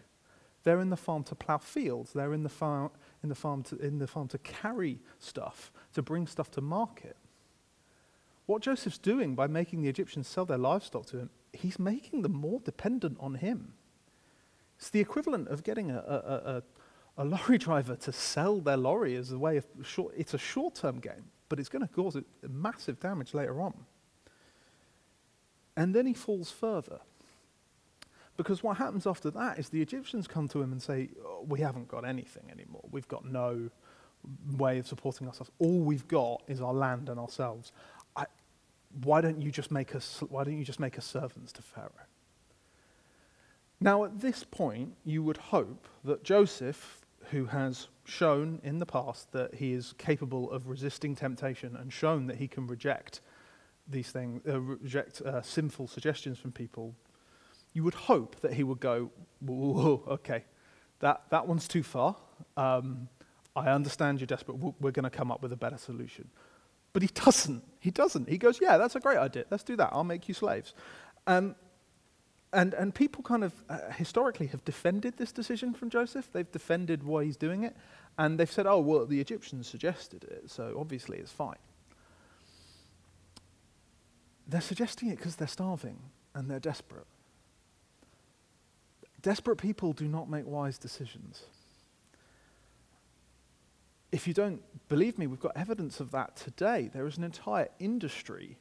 They're 0.64 0.82
in 0.82 0.90
the 0.90 0.98
farm 0.98 1.24
to 1.26 1.36
plow 1.36 1.60
fields. 1.60 2.12
They're 2.12 2.34
in 2.34 2.44
the 2.44 2.50
farm, 2.50 2.92
in 3.24 3.30
the 3.30 3.36
farm, 3.36 3.64
to, 3.64 3.78
in 3.78 4.00
the 4.00 4.08
farm 4.08 4.28
to 4.28 4.38
carry 4.40 5.00
stuff, 5.18 5.72
to 5.94 6.02
bring 6.02 6.28
stuff 6.28 6.52
to 6.52 6.62
market. 6.62 7.16
What 8.48 8.62
Joseph's 8.62 8.98
doing 8.98 9.36
by 9.36 9.48
making 9.48 9.82
the 9.82 9.90
Egyptians 9.90 10.28
sell 10.28 10.46
their 10.46 10.58
livestock 10.58 11.06
to 11.08 11.20
him, 11.20 11.30
he's 11.54 11.78
making 11.78 12.24
them 12.24 12.34
more 12.34 12.60
dependent 12.62 13.18
on 13.20 13.36
him. 13.36 13.74
It's 14.78 14.90
the 14.90 15.02
equivalent 15.02 15.50
of 15.50 15.64
getting 15.64 15.92
a, 15.92 15.98
a, 15.98 16.64
a, 17.18 17.24
a 17.24 17.26
lorry 17.26 17.58
driver 17.68 17.96
to 17.98 18.12
sell 18.12 18.60
their 18.60 18.78
lorry 18.78 19.16
as 19.16 19.32
a 19.32 19.38
way 19.38 19.58
of 19.58 19.66
short, 19.84 20.14
it's 20.18 20.34
a 20.34 20.38
short 20.38 20.76
term 20.76 21.00
gain, 21.00 21.26
but 21.50 21.60
it's 21.60 21.70
going 21.70 21.86
to 21.86 21.94
cause 21.94 22.18
massive 22.48 23.00
damage 23.00 23.34
later 23.34 23.62
on. 23.62 23.74
And 25.76 25.94
then 25.94 26.06
he 26.06 26.14
falls 26.14 26.50
further. 26.50 27.00
Because 28.38 28.64
what 28.64 28.78
happens 28.78 29.06
after 29.08 29.30
that 29.32 29.60
is 29.60 29.70
the 29.70 29.82
Egyptians 29.82 30.28
come 30.28 30.48
to 30.50 30.62
him 30.62 30.72
and 30.72 30.82
say, 30.82 31.10
oh, 31.26 31.44
We 31.48 31.60
haven't 31.60 31.88
got 31.88 32.06
anything 32.06 32.50
anymore. 32.52 32.86
We've 32.92 33.08
got 33.08 33.26
no 33.26 33.70
way 34.58 34.80
of 34.80 34.88
supporting 34.88 35.28
ourselves. 35.28 35.52
All 35.60 35.80
we've 35.80 36.08
got 36.08 36.44
is 36.48 36.62
our 36.62 36.74
land 36.74 37.10
and 37.10 37.20
ourselves. 37.20 37.72
Why, 39.04 39.22
don't 39.22 39.42
you 39.42 39.52
just 39.52 39.72
make 39.72 39.96
us, 39.96 40.24
why 40.30 40.44
don't 40.44 40.58
you 40.58 40.64
just 40.64 40.80
make 40.80 40.98
us 40.98 41.06
servants 41.06 41.52
to 41.54 41.62
Pharaoh? 41.62 41.92
Now, 43.80 44.06
at 44.06 44.22
this 44.22 44.44
point, 44.44 44.96
you 45.06 45.22
would 45.24 45.38
hope 45.38 45.88
that 46.04 46.24
Joseph, 46.24 47.02
who 47.32 47.46
has 47.46 47.88
shown 48.06 48.60
in 48.64 48.80
the 48.80 48.86
past 48.86 49.32
that 49.34 49.56
he 49.56 49.74
is 49.74 49.94
capable 49.98 50.52
of 50.52 50.68
resisting 50.68 51.16
temptation 51.16 51.76
and 51.76 51.94
shown 51.94 52.28
that 52.28 52.38
he 52.38 52.48
can 52.48 52.66
reject 52.66 53.22
these 53.88 54.10
things, 54.10 54.42
uh, 54.48 54.60
reject 54.60 55.22
uh, 55.22 55.42
sinful 55.42 55.88
suggestions 55.88 56.40
from 56.40 56.52
people, 56.52 56.96
you 57.74 57.84
would 57.84 57.94
hope 57.94 58.40
that 58.42 58.54
he 58.54 58.64
would 58.64 58.80
go, 58.80 59.12
whoa, 59.40 60.04
okay, 60.08 60.44
that, 61.00 61.22
that 61.30 61.48
one's 61.48 61.68
too 61.68 61.84
far. 61.84 62.16
Um, 62.56 63.08
I 63.56 63.70
understand 63.70 64.20
you're 64.20 64.28
desperate. 64.28 64.56
We're 64.56 64.92
going 64.92 65.04
to 65.04 65.10
come 65.10 65.32
up 65.32 65.42
with 65.42 65.52
a 65.52 65.58
better 65.58 65.78
solution. 65.78 66.30
But 66.98 67.04
he 67.04 67.10
doesn't. 67.14 67.64
He 67.80 67.92
doesn't. 67.92 68.28
He 68.28 68.40
goes, 68.40 68.60
yeah, 68.60 68.78
that's 68.78 68.96
a 68.96 69.00
great 69.00 69.20
idea. 69.20 69.46
Let's 69.52 69.64
do 69.64 69.76
that. 69.76 69.90
I'll 69.92 70.04
make 70.04 70.28
you 70.28 70.34
slaves. 70.34 70.74
Um, 71.28 71.56
and, 72.52 72.74
and 72.74 72.92
people 72.92 73.22
kind 73.22 73.44
of 73.44 73.54
uh, 73.70 73.92
historically 73.92 74.48
have 74.48 74.66
defended 74.66 75.16
this 75.16 75.32
decision 75.32 75.76
from 75.76 75.92
Joseph. 75.92 76.28
They've 76.34 76.52
defended 76.52 77.04
why 77.04 77.26
he's 77.26 77.38
doing 77.38 77.62
it. 77.62 77.76
And 78.18 78.40
they've 78.40 78.52
said, 78.52 78.66
oh, 78.66 78.80
well, 78.80 79.06
the 79.06 79.22
Egyptians 79.22 79.68
suggested 79.68 80.24
it, 80.24 80.50
so 80.50 80.76
obviously 80.80 81.20
it's 81.20 81.32
fine. 81.32 81.60
They're 84.48 84.60
suggesting 84.60 85.10
it 85.10 85.18
because 85.18 85.36
they're 85.36 85.48
starving 85.48 86.00
and 86.34 86.50
they're 86.50 86.60
desperate. 86.60 87.06
Desperate 89.22 89.58
people 89.58 89.94
do 89.94 90.08
not 90.08 90.32
make 90.32 90.48
wise 90.48 90.80
decisions. 90.80 91.44
If 94.12 94.28
you 94.28 94.34
don't 94.34 94.62
believe 94.88 95.18
me, 95.18 95.28
we've 95.28 95.40
got 95.40 95.56
evidence 95.56 96.00
of 96.00 96.12
that 96.12 96.36
today. 96.36 96.90
There 96.94 97.08
is 97.08 97.18
an 97.18 97.24
entire 97.24 97.68
industry 97.80 98.58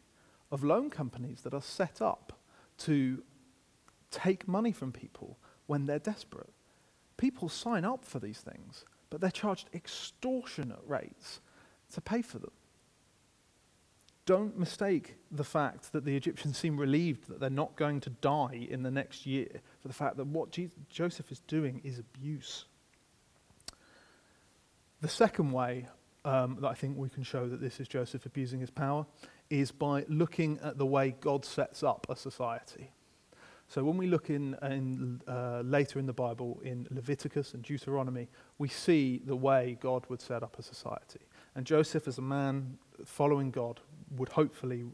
of 0.50 0.64
loan 0.64 0.90
companies 0.90 1.42
that 1.42 1.54
are 1.54 1.62
set 1.62 2.02
up 2.02 2.32
to 2.78 3.22
take 4.10 4.48
money 4.48 4.72
from 4.72 4.92
people 4.92 5.38
when 5.66 5.86
they're 5.86 5.98
desperate. 5.98 6.52
People 7.16 7.48
sign 7.48 7.84
up 7.84 8.04
for 8.04 8.18
these 8.18 8.40
things, 8.40 8.84
but 9.08 9.20
they're 9.20 9.30
charged 9.30 9.68
extortionate 9.72 10.82
rates 10.86 11.40
to 11.92 12.00
pay 12.00 12.22
for 12.22 12.38
them. 12.38 12.52
Don't 14.24 14.58
mistake 14.58 15.14
the 15.30 15.44
fact 15.44 15.92
that 15.92 16.04
the 16.04 16.16
Egyptians 16.16 16.58
seem 16.58 16.76
relieved 16.76 17.28
that 17.28 17.38
they're 17.38 17.48
not 17.48 17.76
going 17.76 18.00
to 18.00 18.10
die 18.10 18.66
in 18.68 18.82
the 18.82 18.90
next 18.90 19.24
year 19.24 19.48
for 19.80 19.86
the 19.86 19.94
fact 19.94 20.16
that 20.16 20.26
what 20.26 20.56
Joseph 20.90 21.30
is 21.30 21.40
doing 21.46 21.80
is 21.84 22.00
abuse. 22.00 22.64
The 25.00 25.08
second 25.08 25.52
way 25.52 25.86
um, 26.24 26.58
that 26.60 26.68
I 26.68 26.74
think 26.74 26.96
we 26.96 27.08
can 27.08 27.22
show 27.22 27.48
that 27.48 27.60
this 27.60 27.80
is 27.80 27.88
Joseph 27.88 28.26
abusing 28.26 28.60
his 28.60 28.70
power 28.70 29.06
is 29.50 29.70
by 29.70 30.04
looking 30.08 30.58
at 30.62 30.78
the 30.78 30.86
way 30.86 31.14
God 31.20 31.44
sets 31.44 31.82
up 31.82 32.06
a 32.08 32.16
society. 32.16 32.90
So 33.68 33.82
when 33.82 33.96
we 33.96 34.06
look 34.06 34.30
in, 34.30 34.56
in 34.62 35.20
uh, 35.26 35.60
later 35.64 35.98
in 35.98 36.06
the 36.06 36.12
Bible, 36.12 36.60
in 36.64 36.86
Leviticus 36.90 37.52
and 37.54 37.62
Deuteronomy, 37.62 38.28
we 38.58 38.68
see 38.68 39.20
the 39.24 39.36
way 39.36 39.76
God 39.80 40.04
would 40.08 40.20
set 40.20 40.42
up 40.42 40.58
a 40.58 40.62
society. 40.62 41.20
And 41.54 41.66
Joseph, 41.66 42.06
as 42.06 42.18
a 42.18 42.22
man 42.22 42.78
following 43.04 43.50
God, 43.50 43.80
would 44.16 44.28
hopefully 44.28 44.84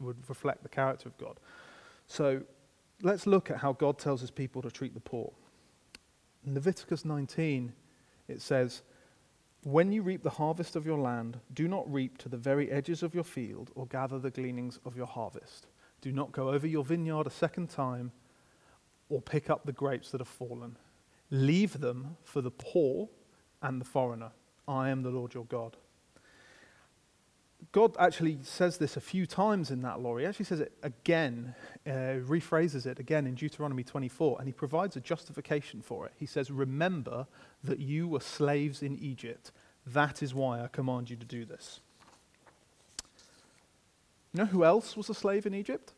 would 0.00 0.28
reflect 0.28 0.62
the 0.62 0.68
character 0.68 1.08
of 1.08 1.18
God. 1.18 1.40
So 2.06 2.42
let's 3.02 3.26
look 3.26 3.50
at 3.50 3.58
how 3.58 3.72
God 3.72 3.98
tells 3.98 4.20
his 4.20 4.30
people 4.30 4.62
to 4.62 4.70
treat 4.70 4.94
the 4.94 5.00
poor. 5.00 5.32
In 6.46 6.54
Leviticus 6.54 7.04
19, 7.04 7.72
it 8.28 8.40
says, 8.40 8.82
When 9.62 9.92
you 9.92 10.02
reap 10.02 10.22
the 10.22 10.30
harvest 10.30 10.74
of 10.74 10.86
your 10.86 10.98
land, 10.98 11.38
do 11.52 11.68
not 11.68 11.92
reap 11.92 12.16
to 12.18 12.30
the 12.30 12.38
very 12.38 12.70
edges 12.70 13.02
of 13.02 13.14
your 13.14 13.24
field 13.24 13.70
or 13.74 13.86
gather 13.86 14.18
the 14.18 14.30
gleanings 14.30 14.78
of 14.86 14.96
your 14.96 15.06
harvest. 15.06 15.66
Do 16.00 16.12
not 16.12 16.32
go 16.32 16.48
over 16.48 16.66
your 16.66 16.82
vineyard 16.82 17.26
a 17.26 17.30
second 17.30 17.68
time 17.68 18.10
or 19.10 19.20
pick 19.20 19.50
up 19.50 19.66
the 19.66 19.72
grapes 19.72 20.10
that 20.12 20.22
have 20.22 20.28
fallen. 20.28 20.78
Leave 21.30 21.78
them 21.78 22.16
for 22.24 22.40
the 22.40 22.50
poor 22.50 23.10
and 23.60 23.78
the 23.80 23.84
foreigner. 23.84 24.32
I 24.66 24.88
am 24.88 25.02
the 25.02 25.10
Lord 25.10 25.34
your 25.34 25.44
God. 25.44 25.76
God 27.72 27.96
actually 27.98 28.38
says 28.42 28.78
this 28.78 28.96
a 28.96 29.00
few 29.00 29.26
times 29.26 29.70
in 29.70 29.82
that 29.82 30.00
law. 30.00 30.16
He 30.16 30.26
actually 30.26 30.46
says 30.46 30.60
it 30.60 30.72
again, 30.82 31.54
uh, 31.86 32.20
rephrases 32.26 32.86
it 32.86 32.98
again 32.98 33.26
in 33.26 33.34
Deuteronomy 33.34 33.84
24, 33.84 34.38
and 34.38 34.48
he 34.48 34.52
provides 34.52 34.96
a 34.96 35.00
justification 35.00 35.80
for 35.80 36.06
it. 36.06 36.12
He 36.16 36.26
says, 36.26 36.50
Remember 36.50 37.26
that 37.62 37.78
you 37.78 38.08
were 38.08 38.20
slaves 38.20 38.82
in 38.82 38.98
Egypt. 38.98 39.52
That 39.86 40.22
is 40.22 40.34
why 40.34 40.62
I 40.62 40.68
command 40.68 41.10
you 41.10 41.16
to 41.16 41.26
do 41.26 41.44
this. 41.44 41.80
You 44.32 44.40
know 44.40 44.46
who 44.46 44.64
else 44.64 44.96
was 44.96 45.08
a 45.08 45.14
slave 45.14 45.46
in 45.46 45.54
Egypt? 45.54 45.92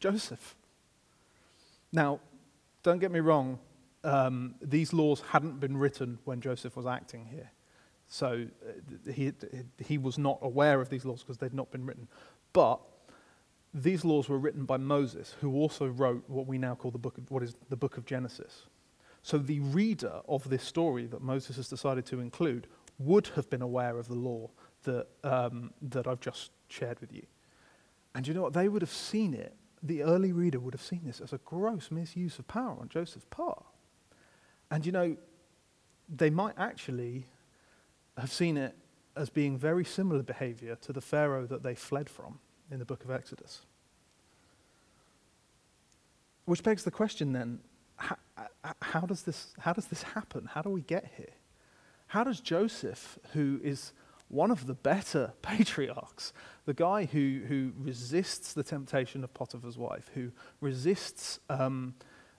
Joseph. 0.00 0.54
Now, 1.92 2.20
don't 2.82 2.98
get 2.98 3.12
me 3.12 3.20
wrong, 3.20 3.58
um, 4.04 4.54
these 4.60 4.92
laws 4.92 5.22
hadn't 5.30 5.60
been 5.60 5.76
written 5.76 6.18
when 6.24 6.40
Joseph 6.40 6.76
was 6.76 6.86
acting 6.86 7.26
here. 7.26 7.50
So 8.12 8.44
uh, 8.68 9.10
he, 9.10 9.32
he 9.82 9.96
was 9.96 10.18
not 10.18 10.38
aware 10.42 10.82
of 10.82 10.90
these 10.90 11.06
laws 11.06 11.20
because 11.20 11.38
they'd 11.38 11.54
not 11.54 11.70
been 11.70 11.86
written. 11.86 12.08
But 12.52 12.78
these 13.72 14.04
laws 14.04 14.28
were 14.28 14.36
written 14.36 14.66
by 14.66 14.76
Moses, 14.76 15.34
who 15.40 15.54
also 15.54 15.86
wrote 15.86 16.22
what 16.26 16.46
we 16.46 16.58
now 16.58 16.74
call 16.74 16.90
the 16.90 16.98
book 16.98 17.16
of, 17.16 17.30
what 17.30 17.42
is 17.42 17.56
the 17.70 17.76
book 17.76 17.96
of 17.96 18.04
Genesis. 18.04 18.66
So 19.22 19.38
the 19.38 19.60
reader 19.60 20.20
of 20.28 20.50
this 20.50 20.62
story 20.62 21.06
that 21.06 21.22
Moses 21.22 21.56
has 21.56 21.68
decided 21.68 22.04
to 22.06 22.20
include 22.20 22.66
would 22.98 23.28
have 23.28 23.48
been 23.48 23.62
aware 23.62 23.96
of 23.96 24.08
the 24.08 24.14
law 24.14 24.50
that, 24.82 25.06
um, 25.24 25.72
that 25.80 26.06
I've 26.06 26.20
just 26.20 26.50
shared 26.68 27.00
with 27.00 27.14
you. 27.14 27.24
And 28.14 28.28
you 28.28 28.34
know 28.34 28.42
what? 28.42 28.52
They 28.52 28.68
would 28.68 28.82
have 28.82 28.90
seen 28.90 29.32
it. 29.32 29.56
The 29.82 30.02
early 30.02 30.32
reader 30.32 30.60
would 30.60 30.74
have 30.74 30.82
seen 30.82 31.00
this 31.06 31.22
as 31.22 31.32
a 31.32 31.38
gross 31.38 31.90
misuse 31.90 32.38
of 32.38 32.46
power 32.46 32.76
on 32.78 32.90
Joseph's 32.90 33.24
part. 33.30 33.64
And 34.70 34.84
you 34.84 34.92
know, 34.92 35.16
they 36.14 36.28
might 36.28 36.56
actually 36.58 37.26
have 38.18 38.32
seen 38.32 38.56
it 38.56 38.76
as 39.16 39.30
being 39.30 39.58
very 39.58 39.84
similar 39.84 40.22
behavior 40.22 40.76
to 40.76 40.92
the 40.92 41.00
Pharaoh 41.00 41.46
that 41.46 41.62
they 41.62 41.74
fled 41.74 42.08
from 42.08 42.38
in 42.70 42.78
the 42.78 42.84
book 42.84 43.04
of 43.04 43.10
Exodus. 43.10 43.62
Which 46.44 46.62
begs 46.62 46.84
the 46.84 46.90
question 46.90 47.32
then 47.32 47.60
how, 47.96 48.16
how, 48.80 49.00
does 49.00 49.22
this, 49.22 49.54
how 49.60 49.72
does 49.72 49.86
this 49.86 50.02
happen? 50.02 50.48
How 50.52 50.62
do 50.62 50.70
we 50.70 50.80
get 50.80 51.12
here? 51.16 51.34
How 52.08 52.24
does 52.24 52.40
Joseph, 52.40 53.18
who 53.32 53.60
is 53.62 53.92
one 54.28 54.50
of 54.50 54.66
the 54.66 54.74
better 54.74 55.32
patriarchs, 55.42 56.32
the 56.64 56.74
guy 56.74 57.04
who, 57.04 57.42
who 57.46 57.72
resists 57.78 58.52
the 58.54 58.62
temptation 58.62 59.22
of 59.22 59.32
Potiphar's 59.34 59.78
wife, 59.78 60.10
who 60.14 60.32
resists 60.60 61.38
um, 61.48 61.94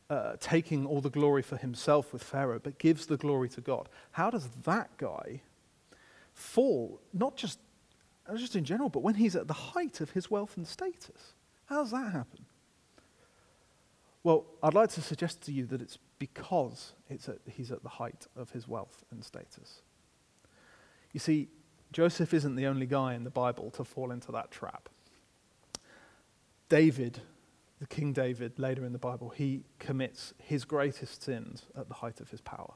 uh, 0.10 0.34
taking 0.40 0.86
all 0.86 1.02
the 1.02 1.10
glory 1.10 1.42
for 1.42 1.58
himself 1.58 2.12
with 2.12 2.24
Pharaoh, 2.24 2.60
but 2.62 2.78
gives 2.78 3.06
the 3.06 3.18
glory 3.18 3.50
to 3.50 3.62
God, 3.62 3.90
how 4.12 4.30
does 4.30 4.48
that 4.66 4.96
guy 4.98 5.42
fall, 6.34 7.02
not 7.14 7.36
just, 7.36 7.60
not 8.28 8.38
just 8.38 8.56
in 8.56 8.64
general, 8.64 8.90
but 8.90 9.04
when 9.04 9.16
he's 9.16 9.36
at 9.36 9.48
the 9.48 9.54
height 9.54 10.02
of 10.02 10.12
his 10.12 10.30
wealth 10.30 10.58
and 10.58 10.68
status. 10.68 11.34
How 11.66 11.82
does 11.82 11.92
that 11.92 12.12
happen? 12.12 12.46
Well, 14.24 14.46
I'd 14.62 14.74
like 14.74 14.90
to 14.92 15.02
suggest 15.02 15.42
to 15.44 15.52
you 15.52 15.66
that 15.68 15.82
it's 15.82 15.98
because 16.18 16.94
it's 17.10 17.28
at, 17.28 17.40
he's 17.46 17.72
at 17.72 17.84
the 17.84 17.90
height 17.90 18.28
of 18.36 18.52
his 18.52 18.68
wealth 18.68 19.04
and 19.12 19.24
status. 19.24 19.82
You 21.12 21.20
see, 21.20 21.50
Joseph 21.92 22.34
isn't 22.34 22.56
the 22.56 22.66
only 22.66 22.86
guy 22.86 23.14
in 23.14 23.24
the 23.24 23.30
Bible 23.30 23.70
to 23.72 23.84
fall 23.84 24.12
into 24.12 24.32
that 24.32 24.50
trap. 24.50 24.90
David, 26.70 27.20
the 27.80 27.86
King 27.86 28.14
David, 28.14 28.58
later 28.58 28.86
in 28.86 28.94
the 28.94 29.00
Bible, 29.00 29.30
he 29.30 29.66
commits 29.78 30.34
his 30.38 30.66
greatest 30.66 31.22
sins 31.22 31.64
at 31.78 31.90
the 31.90 31.96
height 31.96 32.20
of 32.22 32.32
his 32.32 32.42
power. 32.42 32.74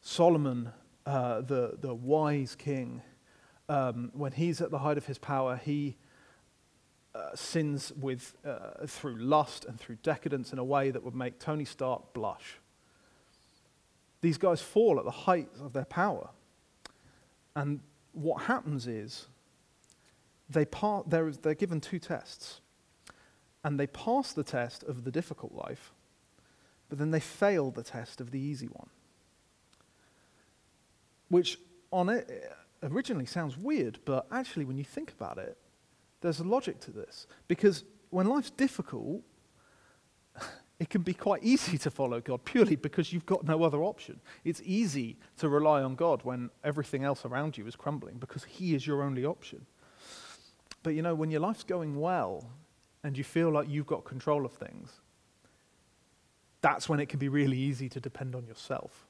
Solomon 0.00 0.72
uh, 1.06 1.40
the, 1.40 1.76
the 1.80 1.94
wise 1.94 2.54
king, 2.54 3.02
um, 3.68 4.10
when 4.14 4.32
he's 4.32 4.60
at 4.60 4.70
the 4.70 4.78
height 4.78 4.98
of 4.98 5.06
his 5.06 5.18
power, 5.18 5.56
he 5.56 5.96
uh, 7.14 7.34
sins 7.34 7.92
with, 8.00 8.36
uh, 8.44 8.86
through 8.86 9.16
lust 9.16 9.64
and 9.64 9.78
through 9.80 9.96
decadence 10.02 10.52
in 10.52 10.58
a 10.58 10.64
way 10.64 10.90
that 10.90 11.02
would 11.02 11.14
make 11.14 11.38
Tony 11.38 11.64
Stark 11.64 12.12
blush. 12.12 12.58
These 14.20 14.38
guys 14.38 14.60
fall 14.60 14.98
at 14.98 15.04
the 15.04 15.10
height 15.10 15.48
of 15.60 15.72
their 15.72 15.84
power. 15.84 16.30
And 17.56 17.80
what 18.12 18.42
happens 18.42 18.86
is 18.86 19.26
they 20.48 20.64
par- 20.64 21.04
they're, 21.06 21.30
they're 21.30 21.54
given 21.54 21.80
two 21.80 21.98
tests. 21.98 22.60
And 23.64 23.78
they 23.78 23.86
pass 23.86 24.32
the 24.32 24.44
test 24.44 24.82
of 24.84 25.04
the 25.04 25.10
difficult 25.10 25.52
life, 25.52 25.92
but 26.88 26.98
then 26.98 27.10
they 27.10 27.20
fail 27.20 27.70
the 27.70 27.82
test 27.82 28.20
of 28.20 28.30
the 28.30 28.38
easy 28.38 28.66
one 28.66 28.88
which 31.30 31.58
on 31.90 32.10
it 32.10 32.28
eh, 32.30 32.86
originally 32.88 33.24
sounds 33.24 33.56
weird, 33.56 33.98
but 34.04 34.26
actually, 34.30 34.66
when 34.66 34.76
you 34.76 34.84
think 34.84 35.12
about 35.12 35.38
it, 35.38 35.56
there's 36.20 36.40
a 36.40 36.44
logic 36.44 36.80
to 36.80 36.90
this. 36.90 37.26
Because 37.48 37.84
when 38.10 38.26
life's 38.26 38.50
difficult, 38.50 39.22
it 40.80 40.90
can 40.90 41.02
be 41.02 41.14
quite 41.14 41.42
easy 41.42 41.78
to 41.78 41.90
follow 41.90 42.20
God 42.20 42.44
purely 42.44 42.76
because 42.76 43.12
you've 43.12 43.26
got 43.26 43.44
no 43.44 43.62
other 43.62 43.82
option. 43.82 44.20
It's 44.44 44.60
easy 44.64 45.16
to 45.38 45.48
rely 45.48 45.82
on 45.82 45.94
God 45.94 46.22
when 46.24 46.50
everything 46.62 47.04
else 47.04 47.24
around 47.24 47.56
you 47.56 47.66
is 47.66 47.76
crumbling 47.76 48.18
because 48.18 48.44
He 48.44 48.74
is 48.74 48.86
your 48.86 49.02
only 49.02 49.24
option. 49.24 49.64
But 50.82 50.94
you 50.94 51.02
know, 51.02 51.14
when 51.14 51.30
your 51.30 51.40
life's 51.40 51.64
going 51.64 51.98
well 51.98 52.50
and 53.04 53.16
you 53.16 53.24
feel 53.24 53.50
like 53.50 53.68
you've 53.68 53.86
got 53.86 54.04
control 54.04 54.44
of 54.44 54.52
things, 54.52 55.00
that's 56.60 56.88
when 56.88 57.00
it 57.00 57.08
can 57.08 57.18
be 57.18 57.28
really 57.28 57.56
easy 57.56 57.88
to 57.88 58.00
depend 58.00 58.34
on 58.34 58.46
yourself 58.46 59.06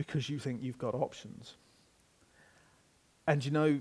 because 0.00 0.30
you 0.30 0.38
think 0.38 0.62
you've 0.62 0.78
got 0.78 0.94
options. 0.94 1.56
And 3.26 3.44
you 3.44 3.50
know, 3.50 3.80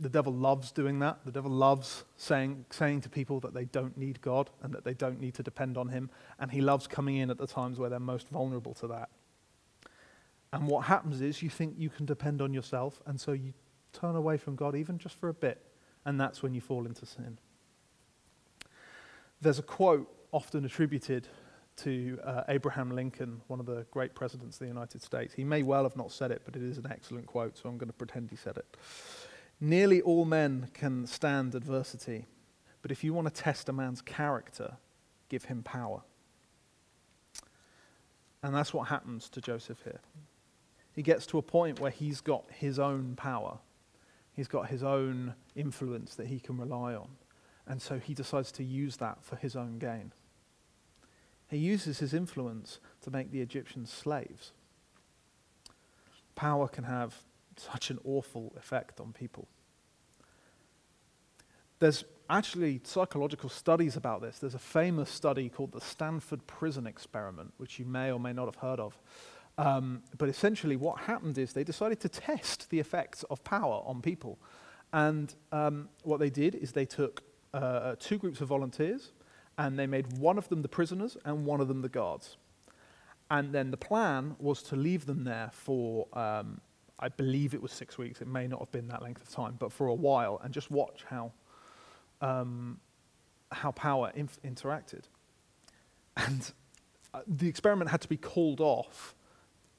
the 0.00 0.08
devil 0.08 0.32
loves 0.32 0.72
doing 0.72 1.00
that. 1.00 1.18
The 1.26 1.32
devil 1.32 1.50
loves 1.50 2.04
saying, 2.16 2.64
saying 2.70 3.02
to 3.02 3.10
people 3.10 3.40
that 3.40 3.52
they 3.52 3.66
don't 3.66 3.94
need 3.98 4.22
God 4.22 4.48
and 4.62 4.72
that 4.72 4.84
they 4.84 4.94
don't 4.94 5.20
need 5.20 5.34
to 5.34 5.42
depend 5.42 5.76
on 5.76 5.88
Him. 5.88 6.08
And 6.38 6.50
he 6.50 6.62
loves 6.62 6.86
coming 6.86 7.18
in 7.18 7.28
at 7.28 7.36
the 7.36 7.46
times 7.46 7.78
where 7.78 7.90
they're 7.90 8.00
most 8.00 8.30
vulnerable 8.30 8.72
to 8.72 8.86
that. 8.86 9.10
And 10.50 10.66
what 10.66 10.86
happens 10.86 11.20
is 11.20 11.42
you 11.42 11.50
think 11.50 11.74
you 11.76 11.90
can 11.90 12.06
depend 12.06 12.40
on 12.40 12.54
yourself, 12.54 13.02
and 13.04 13.20
so 13.20 13.32
you 13.32 13.52
turn 13.92 14.16
away 14.16 14.38
from 14.38 14.56
God 14.56 14.74
even 14.74 14.96
just 14.96 15.20
for 15.20 15.28
a 15.28 15.34
bit, 15.34 15.60
and 16.06 16.18
that's 16.18 16.42
when 16.42 16.54
you 16.54 16.62
fall 16.62 16.86
into 16.86 17.04
sin. 17.04 17.36
There's 19.42 19.58
a 19.58 19.62
quote 19.62 20.10
often 20.32 20.64
attributed 20.64 21.28
to 21.76 22.18
uh, 22.24 22.42
Abraham 22.48 22.90
Lincoln, 22.90 23.40
one 23.48 23.60
of 23.60 23.66
the 23.66 23.86
great 23.90 24.14
presidents 24.14 24.56
of 24.56 24.60
the 24.60 24.66
United 24.66 25.02
States. 25.02 25.34
He 25.34 25.44
may 25.44 25.62
well 25.62 25.82
have 25.82 25.96
not 25.96 26.12
said 26.12 26.30
it, 26.30 26.42
but 26.44 26.56
it 26.56 26.62
is 26.62 26.78
an 26.78 26.86
excellent 26.90 27.26
quote, 27.26 27.56
so 27.56 27.68
I'm 27.68 27.78
going 27.78 27.88
to 27.88 27.94
pretend 27.94 28.30
he 28.30 28.36
said 28.36 28.56
it. 28.56 28.76
Nearly 29.60 30.00
all 30.00 30.24
men 30.24 30.70
can 30.74 31.06
stand 31.06 31.54
adversity, 31.54 32.26
but 32.82 32.90
if 32.90 33.02
you 33.02 33.14
want 33.14 33.32
to 33.32 33.42
test 33.42 33.68
a 33.68 33.72
man's 33.72 34.02
character, 34.02 34.76
give 35.28 35.44
him 35.44 35.62
power. 35.62 36.02
And 38.42 38.54
that's 38.54 38.74
what 38.74 38.88
happens 38.88 39.28
to 39.30 39.40
Joseph 39.40 39.80
here. 39.84 40.00
He 40.92 41.02
gets 41.02 41.26
to 41.26 41.38
a 41.38 41.42
point 41.42 41.80
where 41.80 41.90
he's 41.90 42.20
got 42.20 42.44
his 42.50 42.78
own 42.78 43.16
power, 43.16 43.58
he's 44.32 44.48
got 44.48 44.68
his 44.68 44.82
own 44.82 45.34
influence 45.56 46.14
that 46.16 46.26
he 46.26 46.38
can 46.38 46.58
rely 46.58 46.94
on. 46.94 47.08
And 47.66 47.80
so 47.80 47.98
he 47.98 48.12
decides 48.12 48.52
to 48.52 48.64
use 48.64 48.98
that 48.98 49.24
for 49.24 49.36
his 49.36 49.56
own 49.56 49.78
gain. 49.78 50.12
He 51.48 51.58
uses 51.58 51.98
his 51.98 52.14
influence 52.14 52.80
to 53.02 53.10
make 53.10 53.30
the 53.30 53.40
Egyptians 53.40 53.92
slaves. 53.92 54.52
Power 56.34 56.68
can 56.68 56.84
have 56.84 57.14
such 57.56 57.90
an 57.90 57.98
awful 58.04 58.52
effect 58.56 59.00
on 59.00 59.12
people. 59.12 59.46
There's 61.78 62.04
actually 62.30 62.80
psychological 62.84 63.48
studies 63.48 63.96
about 63.96 64.22
this. 64.22 64.38
There's 64.38 64.54
a 64.54 64.58
famous 64.58 65.10
study 65.10 65.48
called 65.48 65.72
the 65.72 65.80
Stanford 65.80 66.46
Prison 66.46 66.86
Experiment, 66.86 67.52
which 67.58 67.78
you 67.78 67.84
may 67.84 68.10
or 68.10 68.18
may 68.18 68.32
not 68.32 68.46
have 68.46 68.56
heard 68.56 68.80
of. 68.80 68.98
Um, 69.56 70.02
but 70.18 70.28
essentially, 70.28 70.76
what 70.76 70.98
happened 71.00 71.38
is 71.38 71.52
they 71.52 71.64
decided 71.64 72.00
to 72.00 72.08
test 72.08 72.70
the 72.70 72.80
effects 72.80 73.22
of 73.24 73.44
power 73.44 73.82
on 73.84 74.00
people. 74.00 74.38
And 74.92 75.32
um, 75.52 75.88
what 76.02 76.18
they 76.18 76.30
did 76.30 76.54
is 76.54 76.72
they 76.72 76.86
took 76.86 77.22
uh, 77.52 77.94
two 78.00 78.18
groups 78.18 78.40
of 78.40 78.48
volunteers 78.48 79.12
and 79.58 79.78
they 79.78 79.86
made 79.86 80.18
one 80.18 80.38
of 80.38 80.48
them 80.48 80.62
the 80.62 80.68
prisoners 80.68 81.16
and 81.24 81.44
one 81.46 81.60
of 81.60 81.68
them 81.68 81.82
the 81.82 81.88
guards. 81.88 82.36
And 83.30 83.52
then 83.52 83.70
the 83.70 83.76
plan 83.76 84.36
was 84.38 84.62
to 84.64 84.76
leave 84.76 85.06
them 85.06 85.24
there 85.24 85.50
for, 85.52 86.06
um, 86.12 86.60
I 86.98 87.08
believe 87.08 87.54
it 87.54 87.62
was 87.62 87.72
six 87.72 87.96
weeks. 87.96 88.20
It 88.20 88.28
may 88.28 88.46
not 88.46 88.60
have 88.60 88.70
been 88.70 88.88
that 88.88 89.02
length 89.02 89.22
of 89.22 89.30
time, 89.30 89.56
but 89.58 89.72
for 89.72 89.86
a 89.86 89.94
while, 89.94 90.40
and 90.42 90.52
just 90.52 90.70
watch 90.70 91.04
how, 91.08 91.32
um, 92.20 92.80
how 93.50 93.70
power 93.70 94.12
inf- 94.14 94.40
interacted. 94.42 95.04
And 96.16 96.52
uh, 97.12 97.20
the 97.26 97.48
experiment 97.48 97.90
had 97.90 98.00
to 98.02 98.08
be 98.08 98.16
called 98.16 98.60
off 98.60 99.14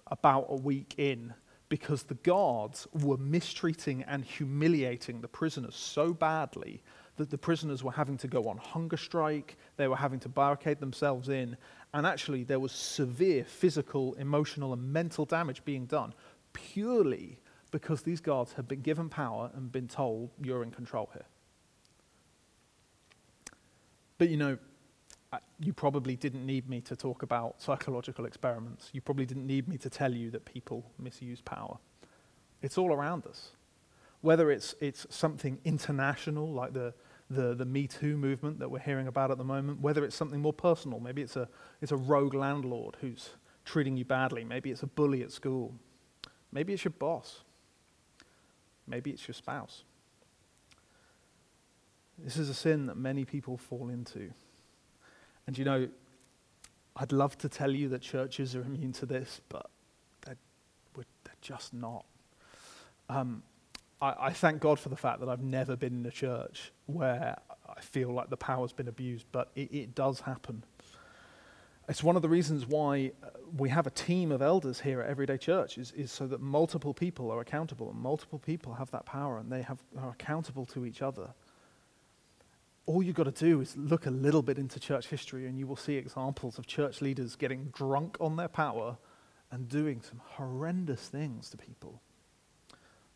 about 0.08 0.48
a 0.50 0.56
week 0.56 0.96
in 0.98 1.34
because 1.70 2.04
the 2.04 2.16
guards 2.16 2.88
were 2.94 3.18
mistreating 3.18 4.04
and 4.04 4.24
humiliating 4.24 5.22
the 5.22 5.28
prisoners 5.28 5.76
so 5.76 6.14
badly 6.14 6.84
that 7.18 7.30
the 7.30 7.38
prisoners 7.38 7.84
were 7.84 7.92
having 7.92 8.18
to 8.18 8.28
go 8.28 8.44
on 8.50 8.58
hunger 8.58 8.98
strike, 8.98 9.58
they 9.78 9.88
were 9.88 9.96
having 9.96 10.20
to 10.20 10.30
barricade 10.30 10.80
themselves 10.80 11.30
in, 11.30 11.56
and 11.94 12.06
actually 12.06 12.44
there 12.44 12.60
was 12.60 12.72
severe 12.72 13.46
physical, 13.46 14.14
emotional, 14.16 14.74
and 14.74 14.82
mental 14.94 15.26
damage 15.26 15.64
being 15.64 15.86
done 15.86 16.14
purely 16.54 17.38
because 17.72 18.02
these 18.02 18.22
guards 18.22 18.54
had 18.54 18.68
been 18.68 18.82
given 18.82 19.10
power 19.10 19.52
and 19.56 19.72
been 19.72 19.88
told, 19.88 20.30
you're 20.42 20.64
in 20.64 20.72
control 20.72 21.10
here. 21.14 21.26
But 24.18 24.30
you 24.30 24.38
know, 24.38 24.58
you 25.60 25.74
probably 25.74 26.16
didn't 26.16 26.46
need 26.46 26.70
me 26.70 26.82
to 26.82 26.96
talk 26.96 27.24
about 27.24 27.62
psychological 27.62 28.26
experiments. 28.26 28.90
You 28.94 29.02
probably 29.02 29.26
didn't 29.26 29.46
need 29.46 29.68
me 29.68 29.78
to 29.80 29.90
tell 29.90 30.14
you 30.14 30.32
that 30.32 30.46
people 30.46 30.86
misuse 30.98 31.42
power. 31.42 31.78
It's 32.62 32.78
all 32.78 32.94
around 32.94 33.26
us. 33.26 33.52
Whether 34.22 34.52
it's, 34.52 34.76
it's 34.80 35.06
something 35.10 35.60
international, 35.66 36.52
like 36.52 36.74
the, 36.74 36.94
the, 37.30 37.56
the 37.56 37.66
Me 37.66 37.88
Too 37.88 38.18
movement 38.18 38.60
that 38.60 38.70
we're 38.70 38.80
hearing 38.80 39.08
about 39.08 39.32
at 39.32 39.38
the 39.38 39.44
moment, 39.44 39.82
whether 39.82 40.06
it's 40.06 40.16
something 40.16 40.42
more 40.42 40.54
personal, 40.54 41.00
maybe 41.00 41.22
it's 41.22 41.36
a, 41.36 41.48
it's 41.82 41.92
a 41.92 41.98
rogue 41.98 42.34
landlord 42.34 42.98
who's 43.02 43.30
treating 43.64 43.98
you 43.98 44.06
badly, 44.06 44.44
maybe 44.44 44.70
it's 44.70 44.84
a 44.84 44.88
bully 44.88 45.24
at 45.24 45.32
school, 45.32 45.74
maybe 46.52 46.74
it's 46.74 46.84
your 46.84 46.94
boss, 47.00 47.42
maybe 48.88 49.10
it's 49.10 49.28
your 49.28 49.34
spouse. 49.34 49.84
This 52.18 52.38
is 52.38 52.50
a 52.50 52.54
sin 52.54 52.86
that 52.86 52.96
many 52.96 53.26
people 53.26 53.58
fall 53.58 53.90
into. 53.90 54.32
And 55.48 55.58
you 55.58 55.66
know, 55.66 55.90
I'd 56.96 57.12
love 57.12 57.38
to 57.40 57.50
tell 57.50 57.72
you 57.72 57.90
that 57.90 58.02
churches 58.02 58.56
are 58.56 58.62
immune 58.62 58.94
to 58.94 59.06
this, 59.06 59.42
but 59.50 59.70
they're, 60.26 60.38
they're 60.96 61.34
just 61.42 61.74
not. 61.74 62.06
Um, 63.10 63.44
I, 64.14 64.32
thank 64.32 64.62
God 64.62 64.80
for 64.80 64.90
the 64.90 64.96
fact 64.96 65.20
that 65.20 65.30
I've 65.30 65.44
never 65.44 65.76
been 65.76 66.00
in 66.00 66.06
a 66.06 66.12
church 66.12 66.72
where 66.86 67.38
I 67.68 67.82
feel 67.82 68.12
like 68.12 68.30
the 68.30 68.38
power's 68.38 68.74
been 68.74 68.88
abused, 68.88 69.26
but 69.32 69.52
it, 69.56 69.74
it 69.74 69.96
does 69.96 70.22
happen. 70.22 70.64
It's 71.88 72.04
one 72.04 72.16
of 72.16 72.22
the 72.22 72.30
reasons 72.30 72.66
why 72.66 73.12
uh, 73.24 73.30
we 73.56 73.70
have 73.70 73.88
a 73.88 73.92
team 73.92 74.32
of 74.32 74.42
elders 74.42 74.80
here 74.80 75.02
at 75.02 75.10
Everyday 75.10 75.38
Church, 75.38 75.78
is, 75.78 75.92
is 75.92 76.12
so 76.12 76.26
that 76.28 76.42
multiple 76.42 76.94
people 76.94 77.32
are 77.32 77.42
accountable 77.42 77.90
and 77.90 78.00
multiple 78.00 78.40
people 78.40 78.74
have 78.74 78.90
that 78.92 79.06
power 79.06 79.38
and 79.38 79.52
they 79.52 79.62
have, 79.62 79.84
are 80.00 80.12
accountable 80.12 80.66
to 80.68 80.86
each 80.86 81.02
other 81.02 81.34
all 82.86 83.02
you've 83.02 83.16
got 83.16 83.24
to 83.24 83.32
do 83.32 83.62
is 83.62 83.76
look 83.78 84.06
a 84.06 84.12
little 84.12 84.42
bit 84.42 84.58
into 84.58 84.80
church 84.80 85.08
history 85.08 85.48
and 85.48 85.58
you 85.58 85.66
will 85.66 85.76
see 85.76 85.96
examples 85.96 86.58
of 86.58 86.68
church 86.68 87.02
leaders 87.02 87.36
getting 87.36 87.66
drunk 87.74 88.18
on 88.20 88.36
their 88.36 88.48
power 88.48 88.98
and 89.52 89.68
doing 89.68 90.02
some 90.02 90.22
horrendous 90.24 91.08
things 91.08 91.50
to 91.50 91.58
people. 91.58 92.02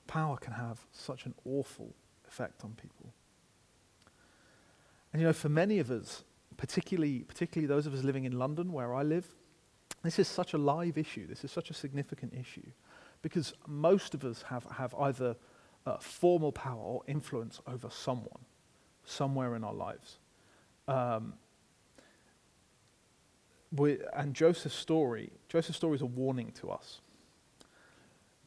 Power 0.10 0.38
can 0.38 0.54
have 0.54 0.80
such 0.92 1.28
an 1.28 1.36
awful 1.46 1.94
effect 2.28 2.64
on 2.64 2.72
people. 2.72 3.14
And 5.14 5.22
you 5.22 5.28
know, 5.28 5.34
for 5.34 5.50
many 5.50 5.78
of 5.78 5.92
us, 5.92 6.24
particularly, 6.58 7.20
particularly 7.20 7.68
those 7.68 7.86
of 7.86 7.94
us 7.94 8.04
living 8.04 8.26
in 8.26 8.40
London, 8.40 8.74
where 8.74 8.96
I 8.96 9.04
live, 9.04 9.28
this 10.04 10.18
is 10.18 10.28
such 10.28 10.54
a 10.54 10.58
live 10.58 10.98
issue. 10.98 11.28
This 11.28 11.44
is 11.44 11.52
such 11.52 11.70
a 11.70 11.76
significant 11.76 12.34
issue 12.34 12.66
because 13.22 13.54
most 13.68 14.16
of 14.16 14.26
us 14.26 14.42
have, 14.42 14.64
have 14.72 14.96
either 14.96 15.36
uh, 15.86 15.98
formal 16.00 16.52
power 16.52 16.82
or 16.82 17.04
influence 17.08 17.62
over 17.68 17.92
someone 17.92 18.40
somewhere 19.04 19.56
in 19.56 19.64
our 19.64 19.76
lives. 19.76 20.18
Um, 20.88 21.34
we, 23.72 24.00
and 24.16 24.34
Joseph's 24.34 24.74
story, 24.74 25.30
Joseph's 25.50 25.78
story 25.78 25.98
is 25.98 26.02
a 26.02 26.08
warning 26.08 26.52
to 26.62 26.72
us. 26.72 27.02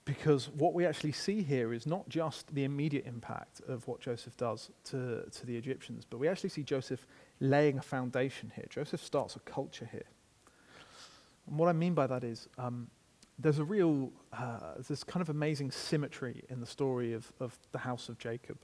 Because 0.05 0.49
what 0.51 0.75
we 0.75 0.85
actually 0.85 1.13
see 1.13 1.43
here 1.43 1.73
is 1.73 1.87
not 1.87 2.09
just 2.09 2.53
the 2.55 2.65
immediate 2.65 3.07
impact 3.07 3.61
of 3.69 3.87
what 3.87 4.01
Joseph 4.01 4.37
does 4.37 4.71
to, 4.85 5.25
to 5.31 5.47
the 5.47 5.57
Egyptians, 5.57 6.05
but 6.09 6.19
we 6.19 6.27
actually 6.27 6.51
see 6.51 6.65
Joseph 6.65 7.07
laying 7.39 7.79
a 7.79 7.83
foundation 7.83 8.53
here. 8.57 8.67
Joseph 8.69 9.03
starts 9.03 9.37
a 9.37 9.41
culture 9.41 9.89
here. 9.91 10.07
And 11.47 11.57
what 11.57 11.69
I 11.69 11.73
mean 11.73 11.95
by 11.95 12.09
that 12.09 12.25
is 12.25 12.49
um, 12.59 12.89
there's 13.39 13.59
a 13.59 13.65
real, 13.65 14.11
uh, 14.33 14.75
this 14.89 15.05
kind 15.05 15.23
of 15.23 15.29
amazing 15.29 15.71
symmetry 15.71 16.43
in 16.49 16.61
the 16.61 16.67
story 16.67 17.13
of, 17.13 17.33
of 17.39 17.57
the 17.71 17.79
house 17.79 18.09
of 18.09 18.19
Jacob. 18.19 18.59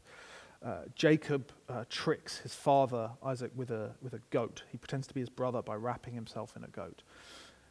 Uh, 0.65 0.83
Jacob 0.97 1.53
uh, 1.69 1.85
tricks 1.89 2.39
his 2.39 2.53
father 2.53 3.11
Isaac 3.23 3.53
with 3.55 3.71
a, 3.71 3.93
with 4.03 4.15
a 4.15 4.21
goat. 4.31 4.65
He 4.73 4.79
pretends 4.79 5.07
to 5.07 5.15
be 5.15 5.21
his 5.21 5.31
brother 5.31 5.63
by 5.63 5.77
wrapping 5.77 6.15
himself 6.15 6.57
in 6.57 6.65
a 6.65 6.69
goat. 6.69 7.03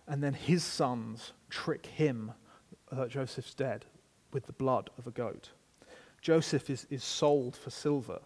And 0.07 0.24
then 0.24 0.33
his 0.33 0.63
sons 0.63 1.33
trick 1.50 1.86
him 1.86 2.31
that 2.91 3.10
Joseph's 3.10 3.53
dead 3.53 3.86
with 4.32 4.46
the 4.46 4.53
blood 4.53 4.89
of 4.98 5.08
a 5.08 5.12
goat. 5.12 5.51
Joseph 6.22 6.70
is, 6.70 6.86
is 6.89 7.03
sold 7.03 7.56
for 7.56 7.70
silver, 7.70 8.20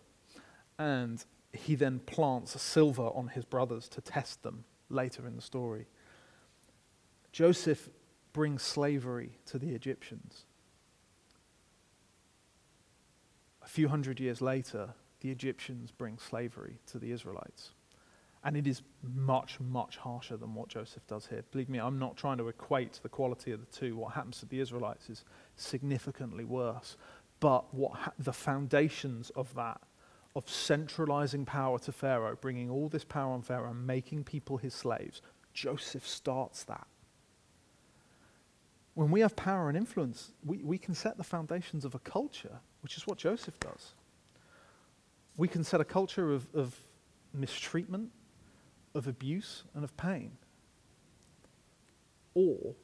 and 0.80 1.24
he 1.54 1.76
then 1.76 2.00
plants 2.00 2.60
silver 2.62 3.10
on 3.14 3.28
his 3.30 3.46
brothers 3.46 3.88
to 3.90 4.02
test 4.02 4.44
them 4.44 4.64
later 4.90 5.28
in 5.28 5.36
the 5.36 5.42
story. 5.42 5.88
Joseph 7.32 7.90
brings 8.34 8.62
slavery 8.62 9.38
to 9.46 9.58
the 9.58 9.74
Egyptians. 9.74 10.46
A 13.62 13.68
few 13.68 13.90
hundred 13.90 14.20
years 14.20 14.42
later, 14.42 14.94
the 15.20 15.30
Egyptians 15.30 15.92
bring 15.92 16.18
slavery 16.18 16.80
to 16.88 16.98
the 16.98 17.12
Israelites. 17.12 17.72
And 18.44 18.58
it 18.58 18.66
is 18.66 18.82
much, 19.04 19.60
much 19.60 19.98
harsher 19.98 20.36
than 20.36 20.56
what 20.56 20.68
Joseph 20.68 21.06
does 21.08 21.28
here. 21.28 21.44
Believe 21.52 21.70
me, 21.70 21.80
I'm 21.80 22.00
not 22.00 22.18
trying 22.18 22.40
to 22.40 22.48
equate 22.48 23.00
the 23.04 23.10
quality 23.10 23.52
of 23.52 23.60
the 23.60 23.68
two. 23.68 23.96
What 23.96 24.14
happens 24.14 24.40
to 24.40 24.48
the 24.48 24.60
Israelites 24.60 25.10
is 25.10 25.24
significantly 25.56 26.44
worse. 26.44 26.98
But 27.40 27.72
what 27.74 27.92
ha- 27.94 28.14
the 28.18 28.34
foundations 28.34 29.30
of 29.32 29.54
that, 29.56 29.82
of 30.36 30.50
centralizing 30.50 31.46
power 31.46 31.78
to 31.80 31.92
Pharaoh, 31.92 32.36
bringing 32.40 32.70
all 32.70 32.90
this 32.90 33.04
power 33.04 33.32
on 33.32 33.44
Pharaoh, 33.44 33.72
and 33.72 33.86
making 33.86 34.24
people 34.24 34.58
his 34.58 34.74
slaves, 34.74 35.22
Joseph 35.54 36.08
starts 36.08 36.64
that. 36.64 36.88
When 38.96 39.12
we 39.12 39.22
have 39.22 39.36
power 39.36 39.70
and 39.70 39.78
influence, 39.78 40.32
we, 40.44 40.58
we 40.58 40.78
can 40.78 40.94
set 40.96 41.18
the 41.18 41.24
foundations 41.24 41.86
of 41.86 41.96
a 41.96 42.00
culture 42.00 42.60
which 42.82 42.98
is 42.98 43.08
what 43.08 43.18
Joseph 43.18 43.60
does. 43.60 43.94
We 45.38 45.48
can 45.48 45.64
set 45.64 45.80
a 45.80 45.86
culture 45.86 46.34
of, 46.34 46.48
of 46.54 46.76
mistreatment, 47.34 48.10
of 48.94 49.08
abuse, 49.08 49.64
and 49.74 49.84
of 49.84 49.96
pain. 49.98 50.32
Or, 52.34 52.76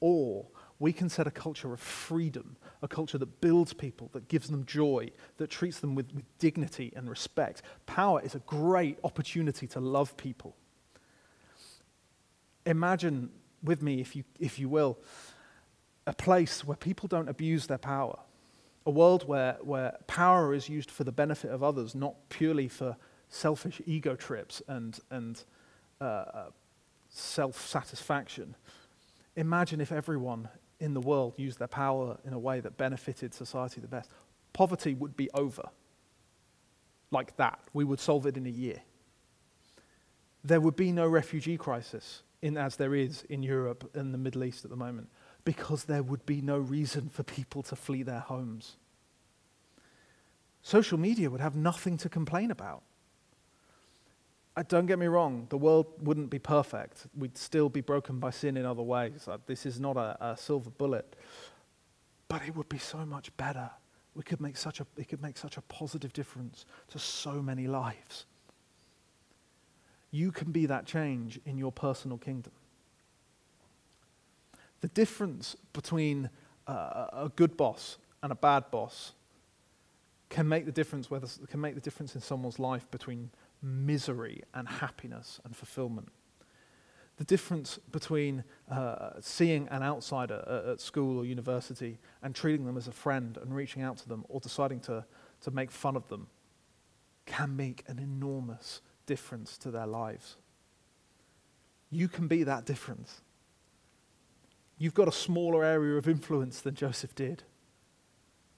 or 0.00 0.46
we 0.78 0.92
can 0.92 1.08
set 1.08 1.26
a 1.26 1.30
culture 1.30 1.72
of 1.72 1.80
freedom, 1.80 2.56
a 2.82 2.88
culture 2.88 3.18
that 3.18 3.40
builds 3.40 3.72
people, 3.72 4.10
that 4.12 4.28
gives 4.28 4.48
them 4.48 4.64
joy, 4.66 5.10
that 5.38 5.48
treats 5.48 5.80
them 5.80 5.94
with, 5.94 6.12
with 6.14 6.24
dignity 6.38 6.92
and 6.94 7.08
respect. 7.08 7.62
Power 7.86 8.20
is 8.22 8.34
a 8.34 8.40
great 8.40 8.98
opportunity 9.04 9.66
to 9.68 9.80
love 9.80 10.16
people. 10.16 10.54
Imagine 12.66 13.30
with 13.62 13.82
me, 13.82 14.00
if 14.00 14.14
you, 14.14 14.24
if 14.38 14.58
you 14.58 14.68
will, 14.68 14.98
a 16.06 16.12
place 16.12 16.64
where 16.64 16.76
people 16.76 17.08
don't 17.08 17.28
abuse 17.28 17.66
their 17.66 17.78
power, 17.78 18.18
a 18.84 18.90
world 18.90 19.26
where, 19.26 19.56
where 19.62 19.96
power 20.06 20.54
is 20.54 20.68
used 20.68 20.90
for 20.90 21.04
the 21.04 21.12
benefit 21.12 21.50
of 21.50 21.62
others, 21.62 21.94
not 21.94 22.14
purely 22.28 22.68
for 22.68 22.96
selfish 23.28 23.80
ego 23.86 24.14
trips 24.14 24.62
and, 24.68 24.98
and 25.10 25.42
uh, 26.00 26.04
uh 26.04 26.50
self 27.08 27.66
satisfaction. 27.66 28.54
Imagine 29.36 29.80
if 29.80 29.92
everyone 29.92 30.48
in 30.80 30.94
the 30.94 31.00
world 31.00 31.34
used 31.36 31.58
their 31.58 31.68
power 31.68 32.18
in 32.24 32.32
a 32.32 32.38
way 32.38 32.60
that 32.60 32.76
benefited 32.76 33.32
society 33.32 33.80
the 33.80 33.88
best. 33.88 34.10
Poverty 34.52 34.94
would 34.94 35.16
be 35.16 35.30
over. 35.32 35.68
Like 37.10 37.36
that. 37.36 37.58
We 37.72 37.84
would 37.84 38.00
solve 38.00 38.26
it 38.26 38.36
in 38.36 38.46
a 38.46 38.50
year. 38.50 38.82
There 40.44 40.60
would 40.60 40.76
be 40.76 40.92
no 40.92 41.06
refugee 41.06 41.56
crisis, 41.56 42.22
in, 42.42 42.56
as 42.56 42.76
there 42.76 42.94
is 42.94 43.22
in 43.28 43.42
Europe 43.42 43.90
and 43.94 44.12
the 44.12 44.18
Middle 44.18 44.44
East 44.44 44.64
at 44.64 44.70
the 44.70 44.76
moment 44.76 45.08
because 45.46 45.84
there 45.84 46.02
would 46.02 46.26
be 46.26 46.42
no 46.42 46.58
reason 46.58 47.08
for 47.08 47.22
people 47.22 47.62
to 47.62 47.76
flee 47.76 48.02
their 48.02 48.20
homes. 48.20 48.76
Social 50.60 50.98
media 50.98 51.30
would 51.30 51.40
have 51.40 51.54
nothing 51.54 51.96
to 51.98 52.08
complain 52.08 52.50
about. 52.50 52.82
Don't 54.62 54.86
get 54.86 54.98
me 54.98 55.06
wrong, 55.06 55.46
the 55.50 55.58
world 55.58 55.86
wouldn't 56.00 56.30
be 56.30 56.38
perfect. 56.38 57.06
We'd 57.16 57.36
still 57.36 57.68
be 57.68 57.82
broken 57.82 58.18
by 58.18 58.30
sin 58.30 58.56
in 58.56 58.64
other 58.64 58.82
ways. 58.82 59.28
Uh, 59.28 59.36
this 59.46 59.66
is 59.66 59.78
not 59.78 59.96
a, 59.96 60.16
a 60.20 60.36
silver 60.36 60.70
bullet. 60.70 61.14
But 62.28 62.42
it 62.46 62.56
would 62.56 62.68
be 62.68 62.78
so 62.78 63.04
much 63.04 63.36
better. 63.36 63.70
We 64.14 64.22
could 64.22 64.40
make 64.40 64.56
such 64.56 64.80
a, 64.80 64.86
it 64.96 65.08
could 65.08 65.22
make 65.22 65.36
such 65.36 65.58
a 65.58 65.60
positive 65.62 66.12
difference 66.12 66.64
to 66.88 66.98
so 66.98 67.42
many 67.42 67.66
lives. 67.66 68.24
You 70.10 70.32
can 70.32 70.52
be 70.52 70.64
that 70.66 70.86
change 70.86 71.38
in 71.44 71.58
your 71.58 71.72
personal 71.72 72.16
kingdom 72.16 72.52
the 74.80 74.88
difference 74.88 75.56
between 75.72 76.30
uh, 76.68 77.06
a 77.12 77.32
good 77.34 77.56
boss 77.56 77.98
and 78.22 78.30
a 78.30 78.34
bad 78.34 78.70
boss 78.70 79.12
can 80.28 80.48
make 80.48 80.66
the 80.66 80.72
difference 80.72 81.10
whether 81.10 81.26
can 81.48 81.60
make 81.60 81.74
the 81.74 81.80
difference 81.80 82.14
in 82.14 82.20
someone's 82.20 82.58
life 82.58 82.88
between 82.90 83.30
misery 83.62 84.42
and 84.54 84.68
happiness 84.68 85.40
and 85.44 85.56
fulfillment. 85.56 86.08
The 87.16 87.24
difference 87.24 87.78
between 87.90 88.44
uh, 88.70 89.12
seeing 89.20 89.68
an 89.68 89.82
outsider 89.82 90.44
at, 90.46 90.70
at 90.72 90.80
school 90.80 91.18
or 91.18 91.24
university 91.24 91.98
and 92.22 92.34
treating 92.34 92.66
them 92.66 92.76
as 92.76 92.88
a 92.88 92.92
friend 92.92 93.38
and 93.40 93.54
reaching 93.54 93.82
out 93.82 93.96
to 93.98 94.08
them 94.08 94.24
or 94.28 94.40
deciding 94.40 94.80
to, 94.80 95.04
to 95.42 95.50
make 95.50 95.70
fun 95.70 95.96
of 95.96 96.08
them 96.08 96.26
can 97.24 97.56
make 97.56 97.84
an 97.88 97.98
enormous 97.98 98.82
difference 99.06 99.56
to 99.58 99.70
their 99.70 99.86
lives. 99.86 100.36
You 101.90 102.08
can 102.08 102.28
be 102.28 102.42
that 102.44 102.66
difference. 102.66 103.22
You've 104.78 104.94
got 104.94 105.08
a 105.08 105.12
smaller 105.12 105.64
area 105.64 105.96
of 105.96 106.08
influence 106.08 106.60
than 106.60 106.74
Joseph 106.74 107.14
did, 107.14 107.44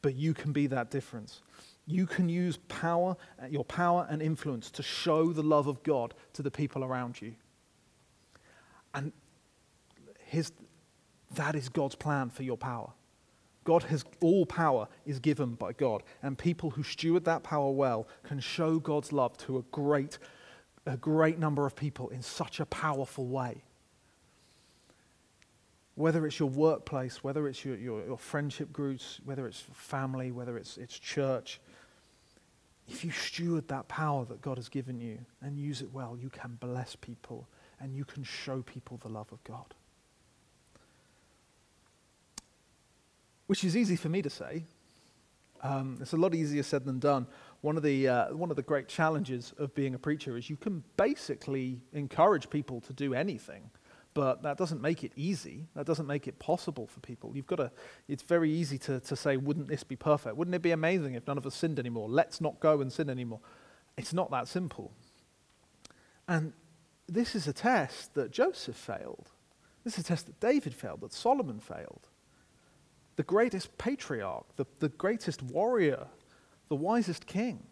but 0.02 0.14
you 0.14 0.34
can 0.34 0.52
be 0.52 0.66
that 0.66 0.90
difference. 0.90 1.42
You 1.88 2.06
can 2.06 2.28
use 2.28 2.58
power, 2.68 3.16
uh, 3.42 3.46
your 3.46 3.64
power 3.64 4.06
and 4.10 4.20
influence 4.20 4.70
to 4.72 4.82
show 4.82 5.32
the 5.32 5.42
love 5.42 5.66
of 5.66 5.82
God 5.82 6.12
to 6.34 6.42
the 6.42 6.50
people 6.50 6.84
around 6.84 7.20
you. 7.20 7.34
And 8.94 9.10
his, 10.18 10.52
that 11.34 11.54
is 11.54 11.70
God's 11.70 11.94
plan 11.94 12.28
for 12.28 12.42
your 12.42 12.58
power. 12.58 12.90
God 13.64 13.84
has 13.84 14.04
all 14.20 14.44
power 14.44 14.86
is 15.06 15.18
given 15.18 15.54
by 15.54 15.72
God, 15.72 16.02
and 16.22 16.36
people 16.38 16.70
who 16.70 16.82
steward 16.82 17.24
that 17.24 17.42
power 17.42 17.70
well 17.70 18.06
can 18.22 18.38
show 18.38 18.78
God's 18.78 19.12
love 19.12 19.36
to 19.38 19.58
a 19.58 19.62
great, 19.72 20.18
a 20.84 20.96
great 20.96 21.38
number 21.38 21.64
of 21.66 21.74
people 21.74 22.10
in 22.10 22.20
such 22.20 22.60
a 22.60 22.66
powerful 22.66 23.26
way. 23.26 23.62
Whether 25.94 26.26
it's 26.26 26.38
your 26.38 26.48
workplace, 26.50 27.24
whether 27.24 27.48
it's 27.48 27.64
your, 27.64 27.76
your, 27.76 28.04
your 28.04 28.18
friendship 28.18 28.72
groups, 28.72 29.20
whether 29.24 29.46
it's 29.46 29.64
family, 29.72 30.32
whether 30.32 30.56
it's, 30.56 30.76
it's 30.76 30.98
church, 30.98 31.60
if 32.88 33.04
you 33.04 33.10
steward 33.10 33.68
that 33.68 33.88
power 33.88 34.24
that 34.24 34.40
God 34.40 34.56
has 34.56 34.68
given 34.68 35.00
you 35.00 35.18
and 35.42 35.58
use 35.58 35.82
it 35.82 35.92
well, 35.92 36.16
you 36.20 36.30
can 36.30 36.56
bless 36.60 36.96
people 36.96 37.48
and 37.80 37.94
you 37.94 38.04
can 38.04 38.24
show 38.24 38.62
people 38.62 38.96
the 38.96 39.08
love 39.08 39.30
of 39.30 39.42
God. 39.44 39.74
which 43.48 43.64
is 43.64 43.76
easy 43.76 43.96
for 43.96 44.08
me 44.08 44.22
to 44.22 44.30
say. 44.30 44.62
Um, 45.62 45.98
it's 46.00 46.12
a 46.12 46.16
lot 46.16 46.34
easier 46.34 46.62
said 46.62 46.84
than 46.84 47.00
done. 47.00 47.26
One 47.62 47.76
of, 47.76 47.82
the, 47.82 48.06
uh, 48.06 48.34
one 48.34 48.50
of 48.50 48.56
the 48.56 48.62
great 48.62 48.86
challenges 48.86 49.52
of 49.58 49.74
being 49.74 49.94
a 49.94 49.98
preacher 49.98 50.36
is 50.36 50.48
you 50.48 50.56
can 50.56 50.84
basically 50.96 51.80
encourage 51.92 52.48
people 52.48 52.80
to 52.82 52.92
do 52.92 53.14
anything, 53.14 53.70
but 54.18 54.42
that 54.42 54.58
doesn't 54.58 54.82
make 54.82 55.04
it 55.04 55.12
easy. 55.14 55.68
That 55.76 55.86
doesn't 55.86 56.08
make 56.08 56.26
it 56.26 56.40
possible 56.40 56.88
for 56.88 56.98
people. 56.98 57.36
You've 57.36 57.46
got 57.46 57.56
to, 57.56 57.70
it's 58.08 58.24
very 58.24 58.50
easy 58.50 58.76
to, 58.78 58.98
to 58.98 59.14
say, 59.14 59.36
wouldn't 59.36 59.68
this 59.68 59.84
be 59.84 59.94
perfect? 59.94 60.36
Wouldn't 60.36 60.56
it 60.56 60.60
be 60.60 60.72
amazing 60.72 61.14
if 61.14 61.24
none 61.28 61.38
of 61.38 61.46
us 61.46 61.54
sinned 61.54 61.78
anymore? 61.78 62.08
Let's 62.08 62.40
not 62.40 62.58
go 62.58 62.80
and 62.80 62.92
sin 62.92 63.10
anymore. 63.10 63.38
It's 63.96 64.12
not 64.12 64.28
that 64.32 64.48
simple. 64.48 64.90
And 66.26 66.52
this 67.06 67.36
is 67.36 67.46
a 67.46 67.52
test 67.52 68.14
that 68.14 68.32
Joseph 68.32 68.74
failed. 68.74 69.30
This 69.84 69.94
is 69.94 70.00
a 70.00 70.08
test 70.08 70.26
that 70.26 70.40
David 70.40 70.74
failed, 70.74 71.02
that 71.02 71.12
Solomon 71.12 71.60
failed 71.60 72.08
the 73.14 73.22
greatest 73.22 73.78
patriarch, 73.78 74.46
the, 74.56 74.66
the 74.80 74.88
greatest 74.88 75.44
warrior, 75.44 76.08
the 76.68 76.74
wisest 76.74 77.24
king. 77.26 77.62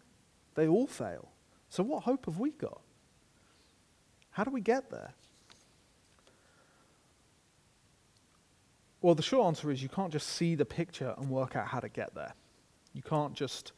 They 0.55 0.65
all 0.65 0.87
fail. 0.87 1.27
So, 1.69 1.83
what 1.83 2.03
hope 2.03 2.25
have 2.25 2.39
we 2.39 2.51
got? 2.51 2.79
How 4.29 4.45
do 4.45 4.51
we 4.51 4.61
get 4.61 4.89
there? 4.89 5.13
Well, 9.07 9.15
the 9.15 9.23
short 9.23 9.47
answer 9.47 9.71
is 9.71 9.81
you 9.81 9.87
can't 9.87 10.11
just 10.11 10.27
see 10.27 10.55
the 10.55 10.65
picture 10.65 11.15
and 11.17 11.29
work 11.29 11.55
out 11.55 11.67
how 11.67 11.79
to 11.79 11.87
get 11.87 12.13
there. 12.13 12.33
You 12.91 13.01
can't 13.01 13.33
just 13.33 13.71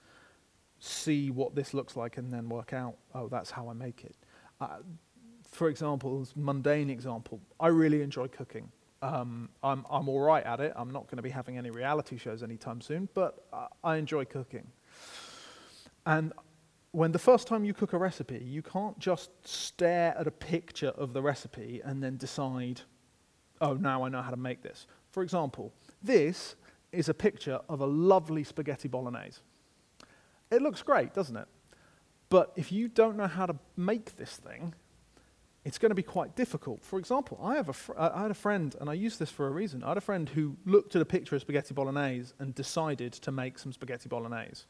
see 0.80 1.30
what 1.30 1.54
this 1.54 1.72
looks 1.72 1.96
like 1.96 2.18
and 2.18 2.34
then 2.34 2.50
work 2.50 2.74
out, 2.74 2.96
oh, 3.14 3.28
that's 3.28 3.52
how 3.52 3.70
I 3.70 3.74
make 3.74 4.04
it. 4.04 4.16
Uh, 4.60 4.78
for 5.52 5.70
example, 5.70 6.28
mundane 6.36 6.90
example, 6.90 7.40
I 7.60 7.68
really 7.68 8.02
enjoy 8.02 8.28
cooking. 8.28 8.72
Um, 9.04 9.50
I'm, 9.62 9.86
I'm 9.92 10.10
all 10.10 10.20
right 10.20 10.44
at 10.44 10.62
it. 10.62 10.74
I'm 10.76 10.90
not 10.90 11.06
going 11.06 11.18
to 11.18 11.22
be 11.22 11.30
having 11.30 11.60
any 11.60 11.70
reality 11.70 12.18
shows 12.18 12.42
anytime 12.42 12.82
soon, 12.82 13.08
but 13.14 13.46
I, 13.54 13.68
I 13.84 13.96
enjoy 13.98 14.26
cooking. 14.26 14.66
And 16.08 16.34
when 16.90 17.12
the 17.12 17.20
first 17.20 17.48
time 17.48 17.64
you 17.64 17.76
cook 17.76 17.94
a 17.94 18.00
recipe, 18.00 18.44
you 18.44 18.64
can't 18.64 18.98
just 18.98 19.30
stare 19.48 20.18
at 20.18 20.26
a 20.26 20.32
picture 20.32 20.90
of 20.98 21.14
the 21.14 21.22
recipe 21.22 21.82
and 21.86 22.02
then 22.02 22.18
decide, 22.18 22.82
oh, 23.62 23.74
now 23.74 24.02
I 24.06 24.10
know 24.10 24.24
how 24.24 24.32
to 24.32 24.38
make 24.38 24.64
this. 24.64 24.88
For 25.20 25.24
example, 25.24 25.74
this 26.02 26.56
is 26.94 27.10
a 27.10 27.14
picture 27.14 27.60
of 27.68 27.82
a 27.82 27.86
lovely 27.86 28.46
spaghetti 28.46 28.88
bolognese. 28.88 29.42
It 30.50 30.62
looks 30.62 30.82
great, 30.82 31.14
doesn't 31.14 31.36
it? 31.36 31.50
But 32.30 32.54
if 32.56 32.72
you 32.72 32.88
don't 32.88 33.18
know 33.18 33.28
how 33.28 33.46
to 33.46 33.58
make 33.76 34.16
this 34.16 34.38
thing, 34.38 34.74
it's 35.66 35.78
going 35.78 35.90
to 35.90 35.96
be 35.96 36.04
quite 36.04 36.38
difficult. 36.38 36.86
For 36.86 36.98
example, 37.00 37.38
I, 37.44 37.56
have 37.56 37.68
a 37.68 37.74
fr- 37.74 38.00
I 38.00 38.22
had 38.22 38.32
a 38.32 38.34
friend, 38.34 38.74
and 38.80 38.90
I 38.90 38.94
use 38.94 39.18
this 39.18 39.30
for 39.30 39.46
a 39.48 39.52
reason. 39.52 39.84
I 39.84 39.90
had 39.90 39.98
a 39.98 40.02
friend 40.10 40.30
who 40.30 40.56
looked 40.66 40.96
at 40.96 41.02
a 41.02 41.06
picture 41.06 41.36
of 41.36 41.42
spaghetti 41.42 41.74
bolognese 41.74 42.32
and 42.40 42.56
decided 42.56 43.12
to 43.12 43.30
make 43.30 43.60
some 43.60 43.74
spaghetti 43.74 44.08
bolognese. 44.08 44.64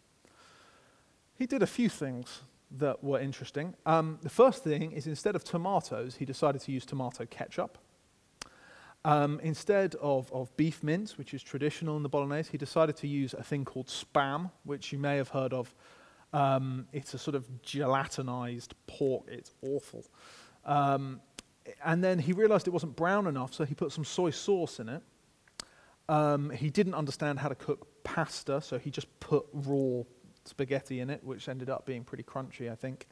He 1.35 1.45
did 1.45 1.61
a 1.61 1.67
few 1.67 1.89
things 1.89 2.41
that 2.71 3.03
were 3.03 3.19
interesting. 3.19 3.75
Um, 3.85 4.17
the 4.23 4.31
first 4.31 4.63
thing 4.63 4.93
is 4.93 5.05
instead 5.05 5.35
of 5.35 5.43
tomatoes, 5.43 6.15
he 6.15 6.25
decided 6.25 6.61
to 6.61 6.71
use 6.71 6.87
tomato 6.87 7.27
ketchup. 7.27 7.77
Um, 9.05 9.39
instead 9.41 9.95
of, 9.95 10.31
of 10.33 10.55
beef 10.57 10.83
mince, 10.83 11.17
which 11.17 11.33
is 11.33 11.41
traditional 11.41 11.95
in 11.95 12.03
the 12.03 12.09
bolognese, 12.09 12.51
he 12.51 12.57
decided 12.57 12.97
to 12.97 13.07
use 13.07 13.33
a 13.33 13.43
thing 13.43 13.63
called 13.63 13.87
spam, 13.87 14.51
which 14.63 14.91
you 14.91 14.99
may 14.99 15.15
have 15.17 15.29
heard 15.29 15.53
of. 15.53 15.73
Um, 16.33 16.87
it's 16.91 17.13
a 17.13 17.17
sort 17.17 17.35
of 17.35 17.47
gelatinized 17.63 18.73
pork. 18.87 19.23
It's 19.27 19.51
awful. 19.61 20.05
Um, 20.65 21.21
and 21.83 22.03
then 22.03 22.19
he 22.19 22.33
realized 22.33 22.67
it 22.67 22.71
wasn't 22.71 22.95
brown 22.95 23.27
enough, 23.27 23.53
so 23.53 23.63
he 23.63 23.73
put 23.73 23.91
some 23.91 24.03
soy 24.03 24.31
sauce 24.31 24.79
in 24.79 24.89
it. 24.89 25.01
Um, 26.09 26.49
he 26.49 26.69
didn't 26.69 26.95
understand 26.95 27.39
how 27.39 27.49
to 27.49 27.55
cook 27.55 27.87
pasta, 28.03 28.61
so 28.61 28.77
he 28.79 28.89
just 28.89 29.07
put 29.19 29.45
raw 29.53 30.03
spaghetti 30.45 30.99
in 30.99 31.09
it, 31.09 31.23
which 31.23 31.47
ended 31.47 31.69
up 31.69 31.85
being 31.85 32.03
pretty 32.03 32.23
crunchy, 32.23 32.71
I 32.71 32.75
think. 32.75 33.07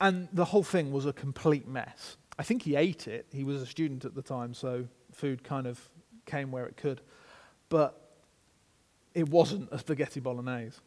And 0.00 0.28
the 0.32 0.46
whole 0.46 0.62
thing 0.62 0.92
was 0.92 1.06
a 1.06 1.12
complete 1.12 1.66
mess. 1.66 2.16
I 2.38 2.42
think 2.42 2.62
he 2.62 2.76
ate 2.76 3.08
it. 3.08 3.26
He 3.32 3.44
was 3.44 3.62
a 3.62 3.66
student 3.66 4.04
at 4.04 4.14
the 4.14 4.22
time, 4.22 4.52
so 4.52 4.86
food 5.12 5.42
kind 5.42 5.66
of 5.66 5.80
came 6.26 6.50
where 6.50 6.66
it 6.66 6.76
could. 6.76 7.00
But 7.68 8.00
it 9.14 9.28
wasn't 9.28 9.68
a 9.72 9.78
spaghetti 9.78 10.20
bolognese. 10.20 10.78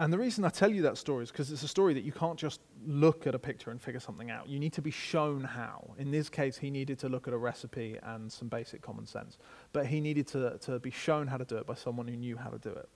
And 0.00 0.12
the 0.12 0.18
reason 0.18 0.44
I 0.44 0.48
tell 0.48 0.72
you 0.72 0.82
that 0.82 0.98
story 0.98 1.22
is 1.22 1.30
because 1.30 1.52
it's 1.52 1.62
a 1.62 1.68
story 1.68 1.94
that 1.94 2.02
you 2.02 2.10
can't 2.10 2.36
just 2.36 2.60
look 2.84 3.28
at 3.28 3.34
a 3.36 3.38
picture 3.38 3.70
and 3.70 3.80
figure 3.80 4.00
something 4.00 4.28
out. 4.28 4.48
You 4.48 4.58
need 4.58 4.72
to 4.72 4.82
be 4.82 4.90
shown 4.90 5.44
how. 5.44 5.94
In 5.98 6.10
this 6.10 6.28
case, 6.28 6.58
he 6.58 6.68
needed 6.68 6.98
to 6.98 7.08
look 7.08 7.28
at 7.28 7.32
a 7.32 7.38
recipe 7.38 7.96
and 8.02 8.30
some 8.30 8.48
basic 8.48 8.82
common 8.82 9.06
sense. 9.06 9.38
But 9.72 9.86
he 9.86 10.00
needed 10.00 10.26
to, 10.28 10.58
to 10.62 10.80
be 10.80 10.90
shown 10.90 11.28
how 11.28 11.36
to 11.36 11.44
do 11.44 11.56
it 11.58 11.66
by 11.66 11.74
someone 11.74 12.08
who 12.08 12.16
knew 12.16 12.36
how 12.36 12.50
to 12.50 12.58
do 12.58 12.70
it. 12.70 12.88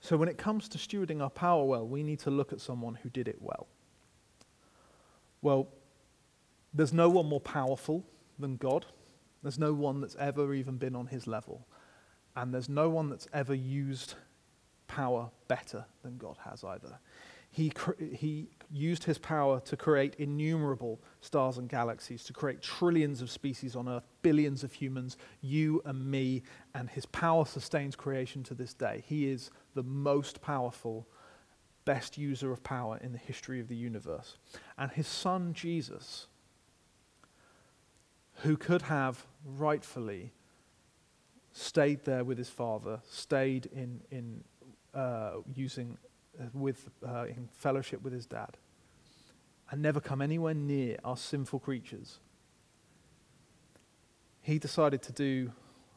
So 0.00 0.16
when 0.16 0.28
it 0.28 0.38
comes 0.38 0.68
to 0.70 0.78
stewarding 0.78 1.22
our 1.22 1.30
power 1.30 1.64
well, 1.64 1.86
we 1.86 2.02
need 2.02 2.18
to 2.20 2.30
look 2.30 2.52
at 2.52 2.60
someone 2.60 2.96
who 2.96 3.08
did 3.08 3.28
it 3.28 3.38
well. 3.40 3.68
Well, 5.42 5.68
there's 6.72 6.92
no 6.92 7.08
one 7.10 7.26
more 7.26 7.40
powerful 7.40 8.04
than 8.38 8.56
God. 8.56 8.86
There's 9.42 9.58
no 9.58 9.74
one 9.74 10.00
that's 10.00 10.16
ever 10.16 10.54
even 10.54 10.76
been 10.78 10.96
on 10.96 11.08
his 11.08 11.26
level. 11.26 11.66
And 12.34 12.54
there's 12.54 12.68
no 12.68 12.88
one 12.88 13.10
that's 13.10 13.28
ever 13.34 13.54
used 13.54 14.14
power 14.86 15.30
better 15.48 15.84
than 16.02 16.16
God 16.16 16.36
has 16.44 16.64
either. 16.64 16.98
He, 17.50 17.68
cr- 17.68 18.02
he 18.02 18.48
used 18.70 19.04
his 19.04 19.18
power 19.18 19.60
to 19.60 19.76
create 19.76 20.14
innumerable 20.18 21.02
stars 21.20 21.58
and 21.58 21.68
galaxies, 21.68 22.24
to 22.24 22.32
create 22.32 22.62
trillions 22.62 23.20
of 23.20 23.30
species 23.30 23.76
on 23.76 23.88
Earth, 23.88 24.06
billions 24.22 24.64
of 24.64 24.72
humans, 24.72 25.18
you 25.42 25.82
and 25.84 26.10
me, 26.10 26.42
and 26.74 26.88
his 26.88 27.04
power 27.04 27.44
sustains 27.44 27.94
creation 27.94 28.42
to 28.44 28.54
this 28.54 28.72
day. 28.72 29.04
He 29.06 29.30
is 29.30 29.50
the 29.74 29.82
most 29.82 30.40
powerful, 30.40 31.06
best 31.84 32.16
user 32.18 32.52
of 32.52 32.62
power 32.62 32.98
in 33.02 33.12
the 33.12 33.18
history 33.18 33.60
of 33.60 33.68
the 33.68 33.76
universe. 33.76 34.36
And 34.78 34.90
his 34.90 35.06
son, 35.06 35.52
Jesus, 35.54 36.26
who 38.42 38.56
could 38.56 38.82
have 38.82 39.26
rightfully 39.44 40.32
stayed 41.52 42.04
there 42.04 42.24
with 42.24 42.38
his 42.38 42.48
father, 42.48 43.00
stayed 43.08 43.66
in, 43.66 44.00
in 44.10 44.44
uh, 44.94 45.32
using 45.54 45.98
uh, 46.40 46.44
with 46.54 46.88
uh, 47.06 47.24
in 47.24 47.48
fellowship 47.52 48.02
with 48.02 48.12
his 48.12 48.26
dad, 48.26 48.56
and 49.70 49.82
never 49.82 50.00
come 50.00 50.22
anywhere 50.22 50.54
near 50.54 50.96
our 51.04 51.16
sinful 51.16 51.58
creatures. 51.58 52.18
He 54.40 54.58
decided 54.58 55.02
to 55.02 55.12
do 55.12 55.52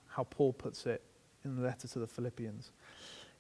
how 0.08 0.24
Paul 0.24 0.54
puts 0.54 0.86
it 0.86 1.02
in 1.44 1.56
the 1.56 1.62
letter 1.62 1.88
to 1.88 2.00
the 2.00 2.08
Philippians. 2.08 2.72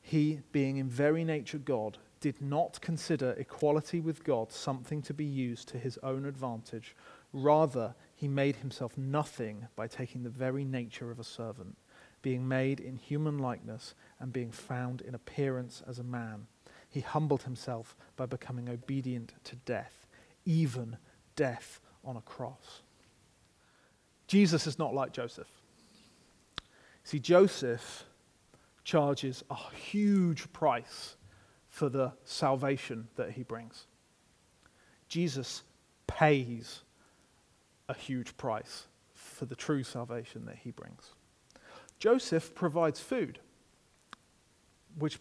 He, 0.02 0.40
being 0.52 0.78
in 0.78 0.88
very 0.88 1.24
nature 1.24 1.58
God, 1.58 1.98
did 2.26 2.42
not 2.42 2.82
consider 2.82 3.36
equality 3.38 4.00
with 4.00 4.24
God 4.24 4.52
something 4.52 5.04
to 5.04 5.14
be 5.14 5.24
used 5.24 5.68
to 5.68 5.78
his 5.78 6.00
own 6.02 6.26
advantage. 6.26 6.96
Rather, 7.32 7.94
he 8.16 8.28
made 8.28 8.56
himself 8.56 8.98
nothing 8.98 9.68
by 9.76 9.86
taking 9.86 10.24
the 10.24 10.32
very 10.32 10.66
nature 10.66 11.12
of 11.12 11.20
a 11.20 11.24
servant 11.24 11.78
being 12.24 12.48
made 12.48 12.80
in 12.80 12.96
human 12.96 13.38
likeness 13.38 13.94
and 14.20 14.34
being 14.34 14.50
found 14.50 15.02
in 15.02 15.14
appearance 15.14 15.84
as 15.88 16.00
a 16.00 16.04
man. 16.04 16.48
He 16.90 17.02
humbled 17.02 17.44
himself 17.44 17.96
by 18.16 18.26
becoming 18.26 18.70
obedient 18.70 19.34
to 19.44 19.56
death, 19.58 20.08
even 20.46 20.98
death 21.36 21.80
on 22.04 22.18
a 22.18 22.22
cross. 22.22 22.82
Jesus 24.26 24.66
is 24.66 24.80
not 24.80 24.96
like 24.96 25.14
Joseph. 25.14 25.52
See, 27.04 27.20
Joseph 27.20 28.06
charges 28.84 29.44
a 29.52 29.58
huge 29.76 30.52
price 30.52 31.18
for 31.76 31.90
the 31.90 32.14
salvation 32.24 33.10
that 33.18 33.32
he 33.32 33.44
brings. 33.44 33.88
Jesus 35.10 35.64
pays 36.08 36.84
a 37.90 37.94
huge 37.94 38.38
price 38.38 38.86
for 39.14 39.44
the 39.44 39.58
true 39.58 39.84
salvation 39.84 40.46
that 40.46 40.56
he 40.56 40.72
brings. 40.72 41.12
Joseph 42.00 42.56
provides 42.56 43.02
food, 43.02 43.40
which 44.98 45.20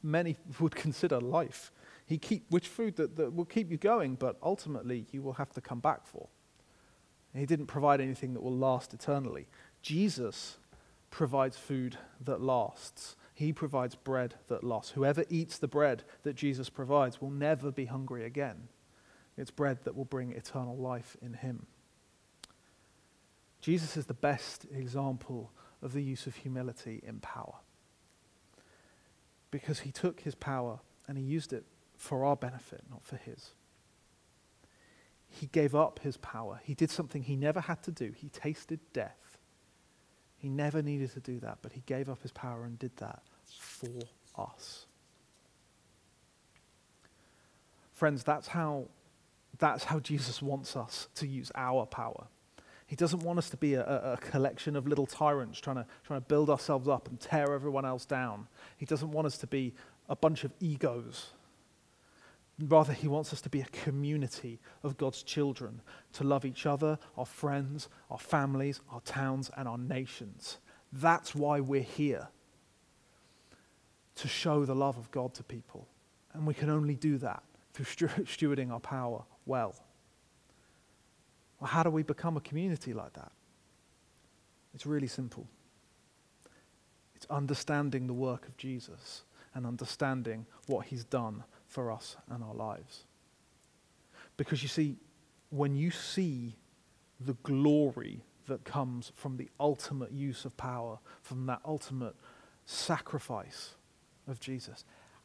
many 0.00 0.36
would 0.60 0.76
consider 0.76 1.18
life. 1.18 1.72
He 2.06 2.16
keep 2.16 2.44
which 2.48 2.68
food 2.68 2.94
that, 2.94 3.16
that 3.16 3.34
will 3.34 3.44
keep 3.44 3.68
you 3.68 3.76
going, 3.76 4.14
but 4.14 4.36
ultimately 4.40 5.06
you 5.10 5.20
will 5.20 5.32
have 5.32 5.52
to 5.54 5.60
come 5.60 5.80
back 5.80 6.06
for. 6.06 6.28
He 7.34 7.44
didn't 7.44 7.66
provide 7.66 8.00
anything 8.00 8.34
that 8.34 8.42
will 8.44 8.56
last 8.56 8.94
eternally. 8.94 9.48
Jesus 9.82 10.58
provides 11.10 11.56
food 11.56 11.98
that 12.24 12.40
lasts. 12.40 13.16
He 13.38 13.52
provides 13.52 13.94
bread 13.94 14.34
that 14.48 14.64
lasts. 14.64 14.90
Whoever 14.90 15.24
eats 15.30 15.58
the 15.58 15.68
bread 15.68 16.02
that 16.24 16.34
Jesus 16.34 16.68
provides 16.68 17.20
will 17.20 17.30
never 17.30 17.70
be 17.70 17.84
hungry 17.84 18.24
again. 18.24 18.66
It's 19.36 19.52
bread 19.52 19.84
that 19.84 19.94
will 19.94 20.04
bring 20.04 20.32
eternal 20.32 20.76
life 20.76 21.16
in 21.22 21.34
him. 21.34 21.66
Jesus 23.60 23.96
is 23.96 24.06
the 24.06 24.12
best 24.12 24.66
example 24.74 25.52
of 25.82 25.92
the 25.92 26.02
use 26.02 26.26
of 26.26 26.34
humility 26.34 27.00
in 27.06 27.20
power. 27.20 27.54
Because 29.52 29.78
he 29.78 29.92
took 29.92 30.18
his 30.18 30.34
power 30.34 30.80
and 31.06 31.16
he 31.16 31.22
used 31.22 31.52
it 31.52 31.64
for 31.96 32.24
our 32.24 32.34
benefit, 32.34 32.82
not 32.90 33.04
for 33.04 33.18
his. 33.18 33.50
He 35.28 35.46
gave 35.46 35.76
up 35.76 36.00
his 36.00 36.16
power. 36.16 36.58
He 36.64 36.74
did 36.74 36.90
something 36.90 37.22
he 37.22 37.36
never 37.36 37.60
had 37.60 37.84
to 37.84 37.92
do. 37.92 38.10
He 38.16 38.30
tasted 38.30 38.80
death. 38.92 39.38
He 40.38 40.48
never 40.48 40.82
needed 40.82 41.12
to 41.12 41.20
do 41.20 41.38
that, 41.38 41.58
but 41.62 41.74
he 41.74 41.84
gave 41.86 42.08
up 42.08 42.22
his 42.22 42.32
power 42.32 42.64
and 42.64 42.76
did 42.80 42.96
that 42.96 43.22
for 43.58 43.88
us. 44.36 44.86
Friends, 47.92 48.22
that's 48.22 48.48
how, 48.48 48.86
that's 49.58 49.84
how 49.84 49.98
Jesus 49.98 50.40
wants 50.40 50.76
us 50.76 51.08
to 51.16 51.26
use 51.26 51.50
our 51.54 51.84
power. 51.86 52.26
He 52.86 52.96
doesn't 52.96 53.20
want 53.22 53.38
us 53.38 53.50
to 53.50 53.56
be 53.56 53.74
a, 53.74 53.84
a, 53.84 54.16
collection 54.16 54.74
of 54.74 54.86
little 54.86 55.04
tyrants 55.04 55.60
trying 55.60 55.76
to, 55.76 55.86
trying 56.04 56.20
to 56.20 56.26
build 56.26 56.48
ourselves 56.48 56.88
up 56.88 57.08
and 57.08 57.20
tear 57.20 57.52
everyone 57.52 57.84
else 57.84 58.06
down. 58.06 58.48
He 58.78 58.86
doesn't 58.86 59.10
want 59.10 59.26
us 59.26 59.36
to 59.38 59.46
be 59.46 59.74
a 60.08 60.16
bunch 60.16 60.44
of 60.44 60.52
egos. 60.58 61.32
Rather, 62.58 62.92
he 62.92 63.06
wants 63.06 63.32
us 63.32 63.40
to 63.42 63.50
be 63.50 63.60
a 63.60 63.66
community 63.66 64.58
of 64.82 64.96
God's 64.96 65.22
children, 65.22 65.80
to 66.14 66.24
love 66.24 66.44
each 66.44 66.64
other, 66.64 66.98
our 67.16 67.26
friends, 67.26 67.88
our 68.10 68.18
families, 68.18 68.80
our 68.90 69.00
towns, 69.02 69.50
and 69.56 69.68
our 69.68 69.78
nations. 69.78 70.58
That's 70.92 71.34
why 71.34 71.60
we're 71.60 71.82
here, 71.82 72.28
to 74.18 74.28
show 74.28 74.64
the 74.64 74.74
love 74.74 74.98
of 74.98 75.10
God 75.10 75.34
to 75.34 75.42
people. 75.42 75.86
And 76.32 76.46
we 76.46 76.54
can 76.54 76.70
only 76.70 76.94
do 76.94 77.18
that 77.18 77.42
through 77.72 77.84
stewarding 78.24 78.70
our 78.70 78.80
power 78.80 79.22
well. 79.46 79.74
Well, 81.60 81.68
how 81.68 81.82
do 81.82 81.90
we 81.90 82.02
become 82.02 82.36
a 82.36 82.40
community 82.40 82.92
like 82.92 83.14
that? 83.14 83.32
It's 84.74 84.86
really 84.86 85.06
simple. 85.06 85.46
It's 87.14 87.26
understanding 87.30 88.06
the 88.06 88.12
work 88.12 88.46
of 88.46 88.56
Jesus 88.56 89.22
and 89.54 89.66
understanding 89.66 90.46
what 90.66 90.86
he's 90.86 91.04
done 91.04 91.42
for 91.66 91.90
us 91.90 92.16
and 92.28 92.44
our 92.44 92.54
lives. 92.54 93.04
Because 94.36 94.62
you 94.62 94.68
see, 94.68 94.96
when 95.50 95.74
you 95.74 95.90
see 95.90 96.56
the 97.20 97.34
glory 97.42 98.22
that 98.46 98.64
comes 98.64 99.12
from 99.14 99.36
the 99.36 99.48
ultimate 99.58 100.12
use 100.12 100.44
of 100.44 100.56
power, 100.56 100.98
from 101.22 101.46
that 101.46 101.60
ultimate 101.64 102.14
sacrifice 102.66 103.74
of 104.28 104.40
Jesus, 104.40 104.84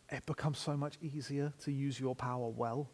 it 0.09 0.25
becomes 0.25 0.59
so 0.59 0.75
much 0.75 0.97
easier 1.01 1.53
to 1.63 1.71
use 1.71 1.99
your 1.99 2.15
power 2.15 2.49
well 2.49 2.89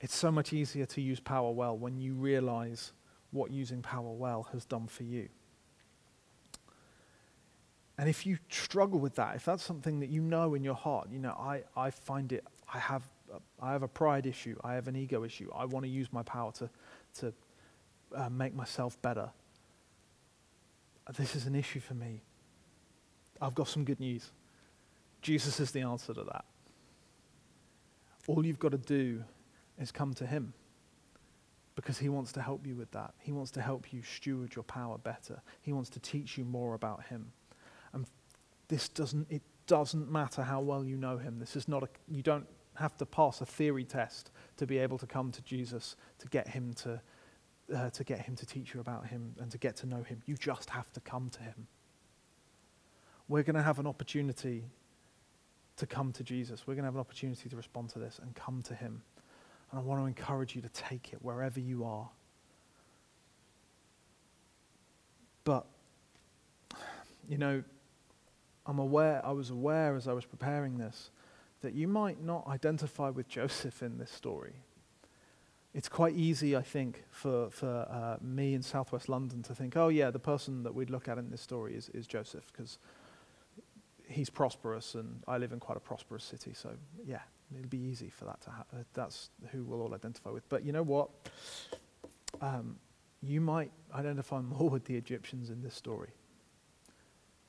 it's 0.00 0.14
so 0.14 0.32
much 0.32 0.52
easier 0.52 0.86
to 0.86 1.00
use 1.00 1.20
power 1.20 1.50
well 1.50 1.76
when 1.76 2.00
you 2.00 2.14
realize 2.14 2.92
what 3.32 3.50
using 3.50 3.82
power 3.82 4.10
well 4.12 4.48
has 4.52 4.64
done 4.64 4.86
for 4.86 5.02
you. 5.02 5.28
And 7.98 8.08
if 8.08 8.24
you 8.24 8.38
struggle 8.48 8.98
with 8.98 9.16
that, 9.16 9.36
if 9.36 9.44
that's 9.44 9.62
something 9.62 10.00
that 10.00 10.08
you 10.08 10.22
know 10.22 10.54
in 10.54 10.64
your 10.64 10.74
heart, 10.74 11.08
you 11.12 11.18
know, 11.18 11.32
I, 11.32 11.64
I 11.76 11.90
find 11.90 12.32
it, 12.32 12.44
I 12.72 12.78
have, 12.78 13.02
I 13.60 13.72
have 13.72 13.82
a 13.82 13.88
pride 13.88 14.24
issue, 14.24 14.56
I 14.64 14.72
have 14.72 14.88
an 14.88 14.96
ego 14.96 15.22
issue, 15.22 15.50
I 15.54 15.66
want 15.66 15.84
to 15.84 15.90
use 15.90 16.10
my 16.10 16.22
power 16.22 16.50
to, 16.52 16.70
to 17.18 17.34
uh, 18.16 18.30
make 18.30 18.54
myself 18.54 19.00
better. 19.02 19.30
This 21.18 21.36
is 21.36 21.44
an 21.44 21.54
issue 21.54 21.80
for 21.80 21.94
me. 21.94 22.22
I've 23.40 23.54
got 23.54 23.68
some 23.68 23.84
good 23.84 24.00
news. 24.00 24.30
Jesus 25.22 25.60
is 25.60 25.70
the 25.70 25.80
answer 25.80 26.14
to 26.14 26.24
that. 26.24 26.44
All 28.26 28.44
you've 28.44 28.58
got 28.58 28.72
to 28.72 28.78
do 28.78 29.24
is 29.78 29.90
come 29.90 30.14
to 30.14 30.26
Him 30.26 30.52
because 31.74 31.98
He 31.98 32.08
wants 32.08 32.32
to 32.32 32.42
help 32.42 32.66
you 32.66 32.74
with 32.74 32.90
that. 32.92 33.14
He 33.18 33.32
wants 33.32 33.50
to 33.52 33.62
help 33.62 33.92
you 33.92 34.02
steward 34.02 34.54
your 34.54 34.64
power 34.64 34.98
better. 34.98 35.40
He 35.62 35.72
wants 35.72 35.90
to 35.90 36.00
teach 36.00 36.36
you 36.36 36.44
more 36.44 36.74
about 36.74 37.04
Him. 37.04 37.32
And 37.92 38.06
this 38.68 38.88
doesn't, 38.88 39.26
it 39.30 39.42
doesn't 39.66 40.10
matter 40.10 40.42
how 40.42 40.60
well 40.60 40.84
you 40.84 40.96
know 40.96 41.16
Him. 41.16 41.38
This 41.38 41.56
is 41.56 41.68
not 41.68 41.82
a, 41.82 41.88
you 42.08 42.22
don't 42.22 42.46
have 42.76 42.96
to 42.98 43.06
pass 43.06 43.40
a 43.40 43.46
theory 43.46 43.84
test 43.84 44.30
to 44.56 44.66
be 44.66 44.78
able 44.78 44.98
to 44.98 45.06
come 45.06 45.32
to 45.32 45.42
Jesus 45.42 45.96
to 46.18 46.28
get 46.28 46.48
Him 46.48 46.72
to, 46.74 47.00
uh, 47.74 47.90
to 47.90 48.04
get 48.04 48.20
Him 48.20 48.36
to 48.36 48.46
teach 48.46 48.74
you 48.74 48.80
about 48.80 49.06
Him 49.06 49.34
and 49.40 49.50
to 49.50 49.58
get 49.58 49.76
to 49.76 49.86
know 49.86 50.02
Him. 50.02 50.22
You 50.26 50.36
just 50.36 50.70
have 50.70 50.92
to 50.92 51.00
come 51.00 51.30
to 51.30 51.42
Him. 51.42 51.66
We're 53.30 53.44
going 53.44 53.54
to 53.54 53.62
have 53.62 53.78
an 53.78 53.86
opportunity 53.86 54.64
to 55.76 55.86
come 55.86 56.10
to 56.14 56.24
Jesus. 56.24 56.66
We're 56.66 56.74
going 56.74 56.82
to 56.82 56.88
have 56.88 56.96
an 56.96 57.00
opportunity 57.00 57.48
to 57.48 57.54
respond 57.54 57.90
to 57.90 58.00
this 58.00 58.18
and 58.20 58.34
come 58.34 58.60
to 58.62 58.74
Him. 58.74 59.02
And 59.70 59.78
I 59.78 59.82
want 59.84 60.02
to 60.02 60.06
encourage 60.06 60.56
you 60.56 60.62
to 60.62 60.68
take 60.70 61.12
it 61.12 61.20
wherever 61.22 61.60
you 61.60 61.84
are. 61.84 62.08
But, 65.44 65.64
you 67.28 67.38
know, 67.38 67.62
I'm 68.66 68.80
aware, 68.80 69.24
I 69.24 69.30
was 69.30 69.50
aware 69.50 69.94
as 69.94 70.08
I 70.08 70.12
was 70.12 70.24
preparing 70.24 70.78
this, 70.78 71.10
that 71.60 71.72
you 71.72 71.86
might 71.86 72.20
not 72.20 72.48
identify 72.48 73.10
with 73.10 73.28
Joseph 73.28 73.80
in 73.80 73.96
this 73.96 74.10
story. 74.10 74.54
It's 75.72 75.88
quite 75.88 76.16
easy, 76.16 76.56
I 76.56 76.62
think, 76.62 77.04
for, 77.12 77.48
for 77.50 77.86
uh, 77.88 78.16
me 78.20 78.54
in 78.54 78.62
southwest 78.62 79.08
London 79.08 79.44
to 79.44 79.54
think, 79.54 79.76
oh, 79.76 79.86
yeah, 79.86 80.10
the 80.10 80.18
person 80.18 80.64
that 80.64 80.74
we'd 80.74 80.90
look 80.90 81.06
at 81.06 81.16
in 81.16 81.30
this 81.30 81.40
story 81.40 81.76
is, 81.76 81.90
is 81.90 82.08
Joseph, 82.08 82.50
because 82.50 82.80
he's 84.10 84.30
prosperous 84.30 84.94
and 84.94 85.22
I 85.26 85.38
live 85.38 85.52
in 85.52 85.60
quite 85.60 85.76
a 85.76 85.80
prosperous 85.80 86.24
city, 86.24 86.52
so 86.54 86.70
yeah, 87.04 87.20
It'll 87.56 87.68
be 87.68 87.78
easy 87.78 88.10
for 88.10 88.26
that 88.26 88.40
to 88.42 88.50
happen. 88.50 88.80
Uh, 88.80 88.82
that's 88.94 89.30
who 89.50 89.64
we'll 89.64 89.82
all 89.82 89.94
identify 89.94 90.30
with. 90.30 90.48
But 90.48 90.64
you 90.64 90.72
know 90.72 90.82
what? 90.82 91.10
Um, 92.40 92.76
you 93.22 93.40
might 93.40 93.72
identify 93.94 94.40
more 94.40 94.70
with 94.70 94.84
the 94.84 94.96
Egyptians 94.96 95.50
in 95.50 95.62
this 95.62 95.74
story. 95.74 96.10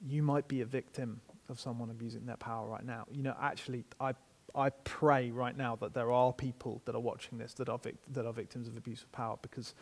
You 0.06 0.24
might 0.24 0.48
be 0.48 0.62
a 0.62 0.66
victim 0.66 1.22
of 1.50 1.60
someone 1.60 1.92
abusing 1.92 2.26
their 2.26 2.38
power 2.38 2.68
right 2.68 2.84
now. 2.84 3.06
You 3.12 3.22
know, 3.22 3.36
actually, 3.40 3.86
I, 4.00 4.14
I 4.56 4.72
pray 4.72 5.30
right 5.30 5.56
now 5.56 5.76
that 5.78 5.94
there 5.94 6.12
are 6.12 6.34
people 6.34 6.82
that 6.86 6.96
are 6.96 7.02
watching 7.02 7.38
this 7.38 7.54
that 7.56 7.70
are, 7.70 7.80
that 8.12 8.26
are 8.26 8.34
victims 8.34 8.68
of 8.68 8.76
abuse 8.76 9.04
of 9.04 9.12
power 9.12 9.38
because 9.42 9.76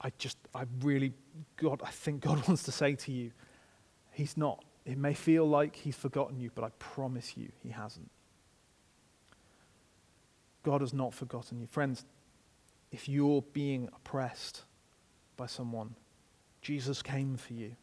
I 0.00 0.12
just, 0.16 0.38
I 0.54 0.64
really, 0.80 1.12
God, 1.58 1.82
I 1.84 1.90
think 1.90 2.22
God 2.22 2.46
wants 2.48 2.62
to 2.62 2.72
say 2.72 2.94
to 2.94 3.12
you, 3.12 3.32
He's 4.12 4.36
not. 4.36 4.64
It 4.88 4.96
may 4.96 5.12
feel 5.12 5.46
like 5.46 5.76
He's 5.76 5.94
forgotten 5.94 6.40
you, 6.40 6.50
but 6.54 6.64
I 6.64 6.70
promise 6.78 7.36
you, 7.36 7.50
He 7.62 7.68
hasn't. 7.68 8.10
God 10.62 10.80
has 10.80 10.94
not 10.94 11.12
forgotten 11.12 11.60
you. 11.60 11.66
Friends, 11.66 12.06
if 12.90 13.06
you're 13.06 13.42
being 13.52 13.88
oppressed 13.94 14.62
by 15.36 15.46
someone, 15.46 15.94
Jesus 16.62 17.02
came 17.02 17.36
for 17.36 17.52
you. 17.52 17.76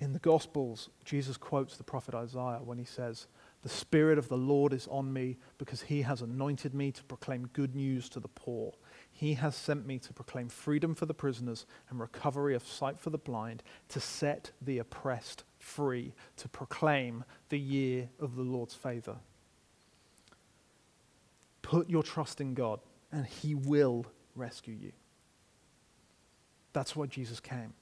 In 0.00 0.14
the 0.14 0.18
Gospels, 0.20 0.88
Jesus 1.04 1.36
quotes 1.36 1.76
the 1.76 1.84
prophet 1.84 2.14
Isaiah 2.14 2.60
when 2.64 2.78
he 2.78 2.84
says, 2.84 3.26
The 3.62 3.68
Spirit 3.68 4.16
of 4.16 4.28
the 4.28 4.38
Lord 4.38 4.72
is 4.72 4.86
on 4.88 5.12
me 5.12 5.36
because 5.58 5.82
he 5.82 6.02
has 6.02 6.22
anointed 6.22 6.72
me 6.72 6.92
to 6.92 7.04
proclaim 7.04 7.50
good 7.52 7.74
news 7.74 8.08
to 8.10 8.20
the 8.20 8.28
poor. 8.28 8.72
He 9.18 9.34
has 9.34 9.56
sent 9.56 9.84
me 9.84 9.98
to 9.98 10.12
proclaim 10.12 10.48
freedom 10.48 10.94
for 10.94 11.04
the 11.04 11.12
prisoners 11.12 11.66
and 11.90 11.98
recovery 11.98 12.54
of 12.54 12.64
sight 12.64 13.00
for 13.00 13.10
the 13.10 13.18
blind, 13.18 13.64
to 13.88 13.98
set 13.98 14.52
the 14.62 14.78
oppressed 14.78 15.42
free, 15.58 16.14
to 16.36 16.48
proclaim 16.48 17.24
the 17.48 17.58
year 17.58 18.10
of 18.20 18.36
the 18.36 18.42
Lord's 18.42 18.74
favor. 18.74 19.16
Put 21.62 21.90
your 21.90 22.04
trust 22.04 22.40
in 22.40 22.54
God, 22.54 22.78
and 23.10 23.26
He 23.26 23.56
will 23.56 24.06
rescue 24.36 24.76
you. 24.80 24.92
That's 26.72 26.94
why 26.94 27.06
Jesus 27.06 27.40
came. 27.40 27.72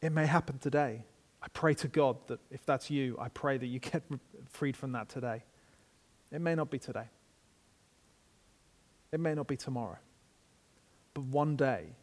It 0.00 0.10
may 0.10 0.26
happen 0.26 0.58
today. 0.58 1.04
I 1.40 1.46
pray 1.54 1.74
to 1.74 1.86
God 1.86 2.16
that 2.26 2.40
if 2.50 2.66
that's 2.66 2.90
you, 2.90 3.16
I 3.20 3.28
pray 3.28 3.56
that 3.56 3.66
you 3.66 3.78
get 3.78 4.02
freed 4.48 4.76
from 4.76 4.90
that 4.92 5.08
today. 5.08 5.44
It 6.32 6.40
may 6.40 6.56
not 6.56 6.70
be 6.70 6.80
today. 6.80 7.06
It 9.12 9.20
may 9.20 9.34
not 9.34 9.46
be 9.46 9.56
tomorrow. 9.56 9.98
But 11.14 11.24
one 11.24 11.56
day, 11.56 11.94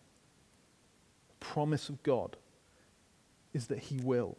the 1.30 1.45
promise 1.45 1.89
of 1.89 2.02
God 2.04 2.38
is 3.54 3.67
that 3.67 3.80
He 3.80 3.98
will 3.98 4.38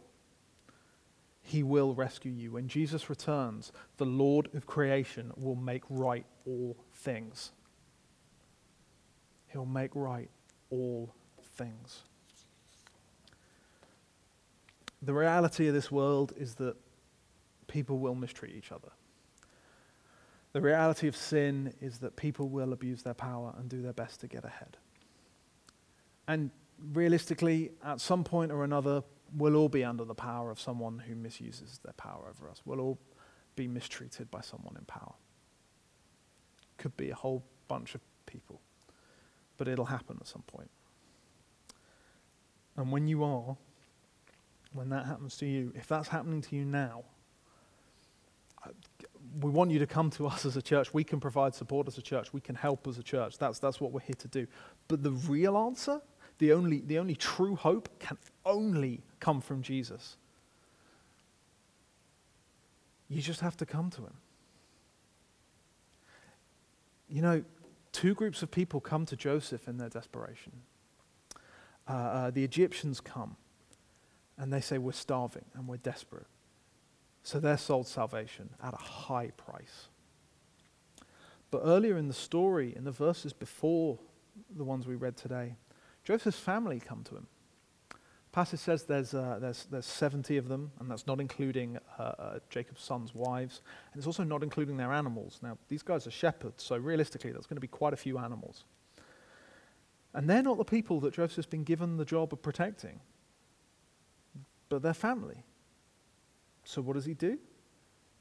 he 1.43 1.63
will 1.63 1.93
rescue 1.93 2.31
you. 2.31 2.51
When 2.51 2.67
Jesus 2.67 3.09
returns, 3.09 3.71
the 3.97 4.05
Lord 4.05 4.49
of 4.53 4.65
creation 4.65 5.31
will 5.35 5.55
make 5.55 5.83
right 5.89 6.25
all 6.45 6.77
things. 6.93 7.51
He'll 9.51 9.65
make 9.65 9.91
right 9.93 10.29
all 10.69 11.13
things. 11.55 12.03
The 15.01 15.13
reality 15.13 15.67
of 15.67 15.73
this 15.73 15.91
world 15.91 16.31
is 16.37 16.55
that 16.55 16.75
people 17.67 17.97
will 17.97 18.15
mistreat 18.15 18.55
each 18.55 18.71
other. 18.71 18.91
The 20.53 20.61
reality 20.61 21.07
of 21.07 21.15
sin 21.15 21.73
is 21.79 21.99
that 21.99 22.15
people 22.15 22.49
will 22.49 22.73
abuse 22.73 23.03
their 23.03 23.13
power 23.13 23.53
and 23.57 23.69
do 23.69 23.81
their 23.81 23.93
best 23.93 24.19
to 24.21 24.27
get 24.27 24.43
ahead. 24.43 24.77
And 26.27 26.51
realistically, 26.93 27.71
at 27.83 28.01
some 28.01 28.23
point 28.23 28.51
or 28.51 28.63
another, 28.63 29.03
we'll 29.37 29.55
all 29.55 29.69
be 29.69 29.83
under 29.83 30.03
the 30.03 30.15
power 30.15 30.51
of 30.51 30.59
someone 30.59 30.99
who 30.99 31.15
misuses 31.15 31.79
their 31.83 31.93
power 31.93 32.25
over 32.29 32.49
us. 32.49 32.61
We'll 32.65 32.81
all 32.81 32.99
be 33.55 33.67
mistreated 33.67 34.29
by 34.29 34.41
someone 34.41 34.75
in 34.77 34.85
power. 34.85 35.13
Could 36.77 36.95
be 36.97 37.11
a 37.11 37.15
whole 37.15 37.43
bunch 37.67 37.95
of 37.95 38.01
people, 38.25 38.59
but 39.57 39.67
it'll 39.67 39.85
happen 39.85 40.17
at 40.19 40.27
some 40.27 40.43
point. 40.43 40.69
And 42.75 42.91
when 42.91 43.07
you 43.07 43.23
are, 43.23 43.55
when 44.73 44.89
that 44.89 45.05
happens 45.05 45.37
to 45.37 45.45
you, 45.45 45.71
if 45.75 45.87
that's 45.87 46.07
happening 46.07 46.41
to 46.41 46.55
you 46.55 46.65
now, 46.65 47.03
we 49.39 49.49
want 49.49 49.71
you 49.71 49.79
to 49.79 49.87
come 49.87 50.09
to 50.11 50.27
us 50.27 50.45
as 50.45 50.57
a 50.57 50.61
church. 50.61 50.93
We 50.93 51.03
can 51.03 51.19
provide 51.19 51.55
support 51.55 51.87
as 51.87 51.97
a 51.97 52.01
church. 52.01 52.33
We 52.33 52.41
can 52.41 52.55
help 52.55 52.87
as 52.87 52.97
a 52.97 53.03
church. 53.03 53.37
That's, 53.37 53.59
that's 53.59 53.79
what 53.79 53.91
we're 53.91 54.01
here 54.01 54.15
to 54.19 54.27
do. 54.27 54.47
But 54.87 55.03
the 55.03 55.11
real 55.11 55.57
answer, 55.57 56.01
the 56.39 56.53
only, 56.53 56.81
the 56.81 56.99
only 56.99 57.15
true 57.15 57.55
hope, 57.55 57.89
can 57.99 58.17
only 58.45 59.01
come 59.19 59.41
from 59.41 59.61
Jesus. 59.61 60.17
You 63.07 63.21
just 63.21 63.41
have 63.41 63.55
to 63.57 63.65
come 63.65 63.89
to 63.91 64.01
him. 64.01 64.13
You 67.09 67.21
know, 67.21 67.43
two 67.91 68.13
groups 68.13 68.41
of 68.41 68.51
people 68.51 68.79
come 68.79 69.05
to 69.05 69.15
Joseph 69.15 69.67
in 69.67 69.77
their 69.77 69.89
desperation. 69.89 70.53
Uh, 71.87 71.91
uh, 71.91 72.31
the 72.31 72.43
Egyptians 72.43 73.01
come 73.01 73.35
and 74.37 74.51
they 74.51 74.61
say, 74.61 74.77
We're 74.77 74.93
starving 74.93 75.45
and 75.53 75.67
we're 75.67 75.77
desperate. 75.77 76.27
So 77.23 77.39
they're 77.39 77.57
sold 77.57 77.87
salvation 77.87 78.49
at 78.63 78.73
a 78.73 78.77
high 78.77 79.31
price. 79.37 79.87
But 81.51 81.61
earlier 81.65 81.97
in 81.97 82.07
the 82.07 82.13
story, 82.13 82.73
in 82.75 82.85
the 82.85 82.91
verses 82.91 83.33
before 83.33 83.99
the 84.55 84.63
ones 84.63 84.87
we 84.87 84.95
read 84.95 85.17
today, 85.17 85.55
Joseph's 86.03 86.39
family 86.39 86.79
come 86.79 87.03
to 87.03 87.15
him. 87.15 87.27
The 87.89 87.97
Passage 88.31 88.61
says 88.61 88.83
there's, 88.83 89.13
uh, 89.13 89.37
there's, 89.41 89.65
there's 89.69 89.85
70 89.85 90.37
of 90.37 90.47
them, 90.47 90.71
and 90.79 90.89
that's 90.89 91.05
not 91.05 91.19
including 91.19 91.77
uh, 91.99 92.01
uh, 92.01 92.39
Jacob's 92.49 92.81
sons' 92.81 93.13
wives, 93.13 93.61
and 93.91 93.99
it's 93.99 94.07
also 94.07 94.23
not 94.23 94.41
including 94.41 94.77
their 94.77 94.93
animals. 94.93 95.39
Now, 95.43 95.57
these 95.67 95.83
guys 95.83 96.07
are 96.07 96.11
shepherds, 96.11 96.63
so 96.63 96.77
realistically, 96.77 97.31
there's 97.33 97.45
going 97.45 97.57
to 97.57 97.61
be 97.61 97.67
quite 97.67 97.93
a 97.93 97.97
few 97.97 98.17
animals. 98.17 98.63
And 100.13 100.29
they're 100.29 100.43
not 100.43 100.57
the 100.57 100.65
people 100.65 101.01
that 101.01 101.13
Joseph's 101.13 101.47
been 101.47 101.63
given 101.65 101.97
the 101.97 102.05
job 102.05 102.31
of 102.31 102.41
protecting, 102.41 103.01
but 104.69 104.81
their 104.81 104.93
family. 104.93 105.43
So 106.63 106.81
what 106.81 106.93
does 106.93 107.05
he 107.05 107.13
do? 107.13 107.37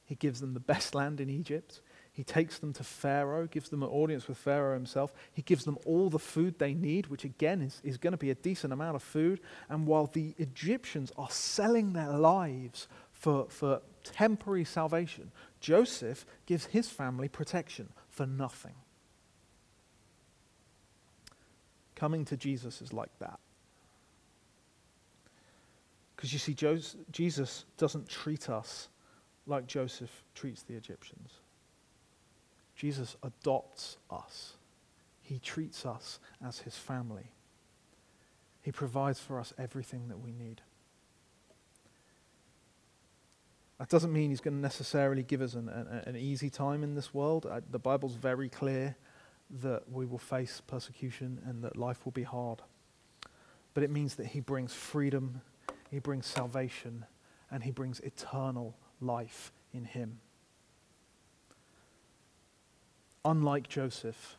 He 0.04 0.14
gives 0.16 0.40
them 0.40 0.54
the 0.54 0.60
best 0.60 0.94
land 0.94 1.20
in 1.20 1.30
Egypt. 1.30 1.80
He 2.12 2.24
takes 2.24 2.58
them 2.58 2.72
to 2.72 2.84
Pharaoh, 2.84 3.46
gives 3.46 3.68
them 3.68 3.82
an 3.82 3.88
audience 3.88 4.26
with 4.26 4.38
Pharaoh 4.38 4.74
himself. 4.74 5.12
He 5.32 5.42
gives 5.42 5.64
them 5.64 5.78
all 5.86 6.10
the 6.10 6.18
food 6.18 6.58
they 6.58 6.74
need, 6.74 7.06
which 7.06 7.24
again 7.24 7.62
is, 7.62 7.80
is 7.84 7.96
going 7.96 8.12
to 8.12 8.18
be 8.18 8.30
a 8.30 8.34
decent 8.34 8.72
amount 8.72 8.96
of 8.96 9.02
food. 9.02 9.40
And 9.68 9.86
while 9.86 10.06
the 10.06 10.34
Egyptians 10.38 11.12
are 11.16 11.30
selling 11.30 11.92
their 11.92 12.10
lives 12.10 12.88
for, 13.12 13.46
for 13.48 13.82
temporary 14.02 14.64
salvation, 14.64 15.30
Joseph 15.60 16.26
gives 16.46 16.66
his 16.66 16.88
family 16.88 17.28
protection 17.28 17.90
for 18.08 18.26
nothing. 18.26 18.74
Coming 21.94 22.24
to 22.24 22.36
Jesus 22.36 22.82
is 22.82 22.92
like 22.92 23.16
that. 23.20 23.38
Because 26.20 26.34
you 26.34 26.38
see, 26.38 26.54
Jesus 27.10 27.64
doesn't 27.78 28.06
treat 28.06 28.50
us 28.50 28.90
like 29.46 29.66
Joseph 29.66 30.22
treats 30.34 30.60
the 30.60 30.74
Egyptians. 30.74 31.30
Jesus 32.76 33.16
adopts 33.22 33.96
us, 34.10 34.52
he 35.22 35.38
treats 35.38 35.86
us 35.86 36.20
as 36.46 36.58
his 36.58 36.76
family. 36.76 37.30
He 38.60 38.70
provides 38.70 39.18
for 39.18 39.40
us 39.40 39.54
everything 39.56 40.08
that 40.08 40.20
we 40.20 40.32
need. 40.32 40.60
That 43.78 43.88
doesn't 43.88 44.12
mean 44.12 44.28
he's 44.28 44.42
going 44.42 44.58
to 44.58 44.60
necessarily 44.60 45.22
give 45.22 45.40
us 45.40 45.54
an, 45.54 45.70
an, 45.70 45.86
an 46.04 46.16
easy 46.16 46.50
time 46.50 46.82
in 46.82 46.94
this 46.94 47.14
world. 47.14 47.46
Uh, 47.46 47.62
the 47.70 47.78
Bible's 47.78 48.16
very 48.16 48.50
clear 48.50 48.94
that 49.62 49.90
we 49.90 50.04
will 50.04 50.18
face 50.18 50.60
persecution 50.66 51.40
and 51.46 51.64
that 51.64 51.78
life 51.78 52.04
will 52.04 52.12
be 52.12 52.24
hard. 52.24 52.60
But 53.72 53.84
it 53.84 53.90
means 53.90 54.16
that 54.16 54.26
he 54.26 54.40
brings 54.40 54.74
freedom 54.74 55.40
he 55.90 55.98
brings 55.98 56.26
salvation 56.26 57.04
and 57.50 57.64
he 57.64 57.70
brings 57.70 58.00
eternal 58.00 58.76
life 59.00 59.52
in 59.72 59.84
him. 59.84 60.20
Unlike 63.24 63.68
Joseph, 63.68 64.36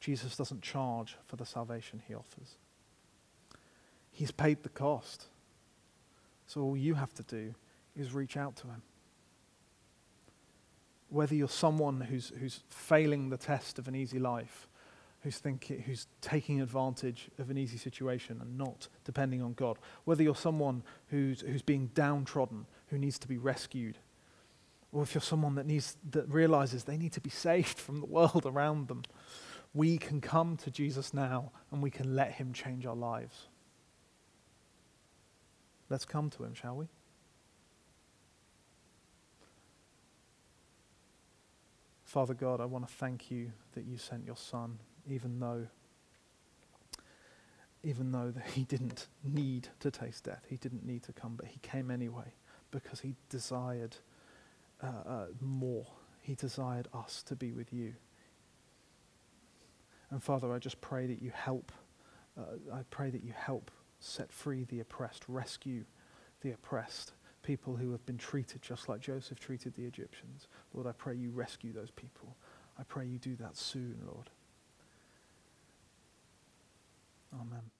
Jesus 0.00 0.36
doesn't 0.36 0.62
charge 0.62 1.16
for 1.26 1.36
the 1.36 1.44
salvation 1.44 2.02
he 2.06 2.14
offers. 2.14 2.56
He's 4.10 4.30
paid 4.30 4.62
the 4.62 4.68
cost. 4.68 5.26
So 6.46 6.62
all 6.62 6.76
you 6.76 6.94
have 6.94 7.12
to 7.14 7.22
do 7.24 7.54
is 7.96 8.14
reach 8.14 8.36
out 8.36 8.56
to 8.56 8.68
him. 8.68 8.82
Whether 11.08 11.34
you're 11.34 11.48
someone 11.48 12.00
who's, 12.00 12.32
who's 12.38 12.60
failing 12.68 13.28
the 13.28 13.36
test 13.36 13.78
of 13.78 13.88
an 13.88 13.94
easy 13.94 14.18
life, 14.18 14.68
who's, 15.26 15.38
thinking, 15.38 15.82
who's 15.82 16.06
taking 16.20 16.60
advantage 16.60 17.30
of 17.40 17.50
an 17.50 17.58
easy 17.58 17.76
situation 17.76 18.38
and 18.40 18.56
not 18.56 18.86
depending 19.04 19.42
on 19.42 19.54
God. 19.54 19.76
Whether 20.04 20.22
you're 20.22 20.36
someone 20.36 20.84
who's, 21.08 21.40
who's 21.40 21.62
being 21.62 21.90
downtrodden, 21.94 22.66
who 22.90 22.98
needs 22.98 23.18
to 23.18 23.26
be 23.26 23.36
rescued, 23.36 23.98
or 24.92 25.02
if 25.02 25.16
you're 25.16 25.20
someone 25.20 25.56
that, 25.56 25.66
needs, 25.66 25.96
that 26.12 26.32
realizes 26.32 26.84
they 26.84 26.96
need 26.96 27.12
to 27.14 27.20
be 27.20 27.30
saved 27.48 27.76
from 27.76 27.98
the 27.98 28.06
world 28.06 28.46
around 28.46 28.86
them, 28.86 29.02
we 29.74 29.98
can 29.98 30.20
come 30.20 30.56
to 30.58 30.70
Jesus 30.70 31.12
now 31.12 31.50
and 31.72 31.82
we 31.82 31.90
can 31.90 32.14
let 32.14 32.34
him 32.34 32.52
change 32.52 32.86
our 32.86 32.94
lives. 32.94 33.48
Let's 35.90 36.04
come 36.04 36.30
to 36.30 36.44
him, 36.44 36.54
shall 36.54 36.76
we? 36.76 36.86
Father 42.04 42.34
God, 42.34 42.60
I 42.60 42.64
want 42.66 42.86
to 42.86 42.94
thank 42.94 43.28
you 43.28 43.50
that 43.72 43.86
you 43.86 43.98
sent 43.98 44.24
your 44.24 44.36
Son 44.36 44.78
even 45.08 45.40
though 45.40 45.66
even 47.82 48.10
though 48.10 48.32
he 48.52 48.64
didn't 48.64 49.06
need 49.22 49.68
to 49.78 49.90
taste 49.92 50.24
death, 50.24 50.44
he 50.48 50.56
didn't 50.56 50.84
need 50.84 51.04
to 51.04 51.12
come, 51.12 51.36
but 51.36 51.46
he 51.46 51.60
came 51.60 51.90
anyway 51.90 52.34
because 52.72 53.00
he 53.00 53.14
desired 53.28 53.96
uh, 54.82 55.08
uh, 55.08 55.26
more. 55.40 55.86
He 56.20 56.34
desired 56.34 56.88
us 56.92 57.22
to 57.24 57.36
be 57.36 57.52
with 57.52 57.72
you. 57.72 57.94
And 60.10 60.20
Father, 60.20 60.52
I 60.52 60.58
just 60.58 60.80
pray 60.80 61.06
that 61.06 61.22
you 61.22 61.30
help. 61.32 61.70
Uh, 62.36 62.74
I 62.74 62.80
pray 62.90 63.10
that 63.10 63.22
you 63.22 63.32
help 63.36 63.70
set 64.00 64.32
free 64.32 64.64
the 64.64 64.80
oppressed, 64.80 65.24
rescue 65.28 65.84
the 66.40 66.52
oppressed, 66.52 67.12
people 67.42 67.76
who 67.76 67.92
have 67.92 68.04
been 68.04 68.18
treated 68.18 68.60
just 68.62 68.88
like 68.88 69.00
Joseph 69.00 69.38
treated 69.38 69.74
the 69.74 69.84
Egyptians. 69.84 70.48
Lord, 70.74 70.86
I 70.88 70.92
pray 70.92 71.14
you 71.14 71.30
rescue 71.30 71.72
those 71.72 71.90
people. 71.92 72.36
I 72.78 72.82
pray 72.82 73.06
you 73.06 73.18
do 73.18 73.36
that 73.36 73.56
soon, 73.56 73.96
Lord. 74.04 74.28
Amen. 77.32 77.75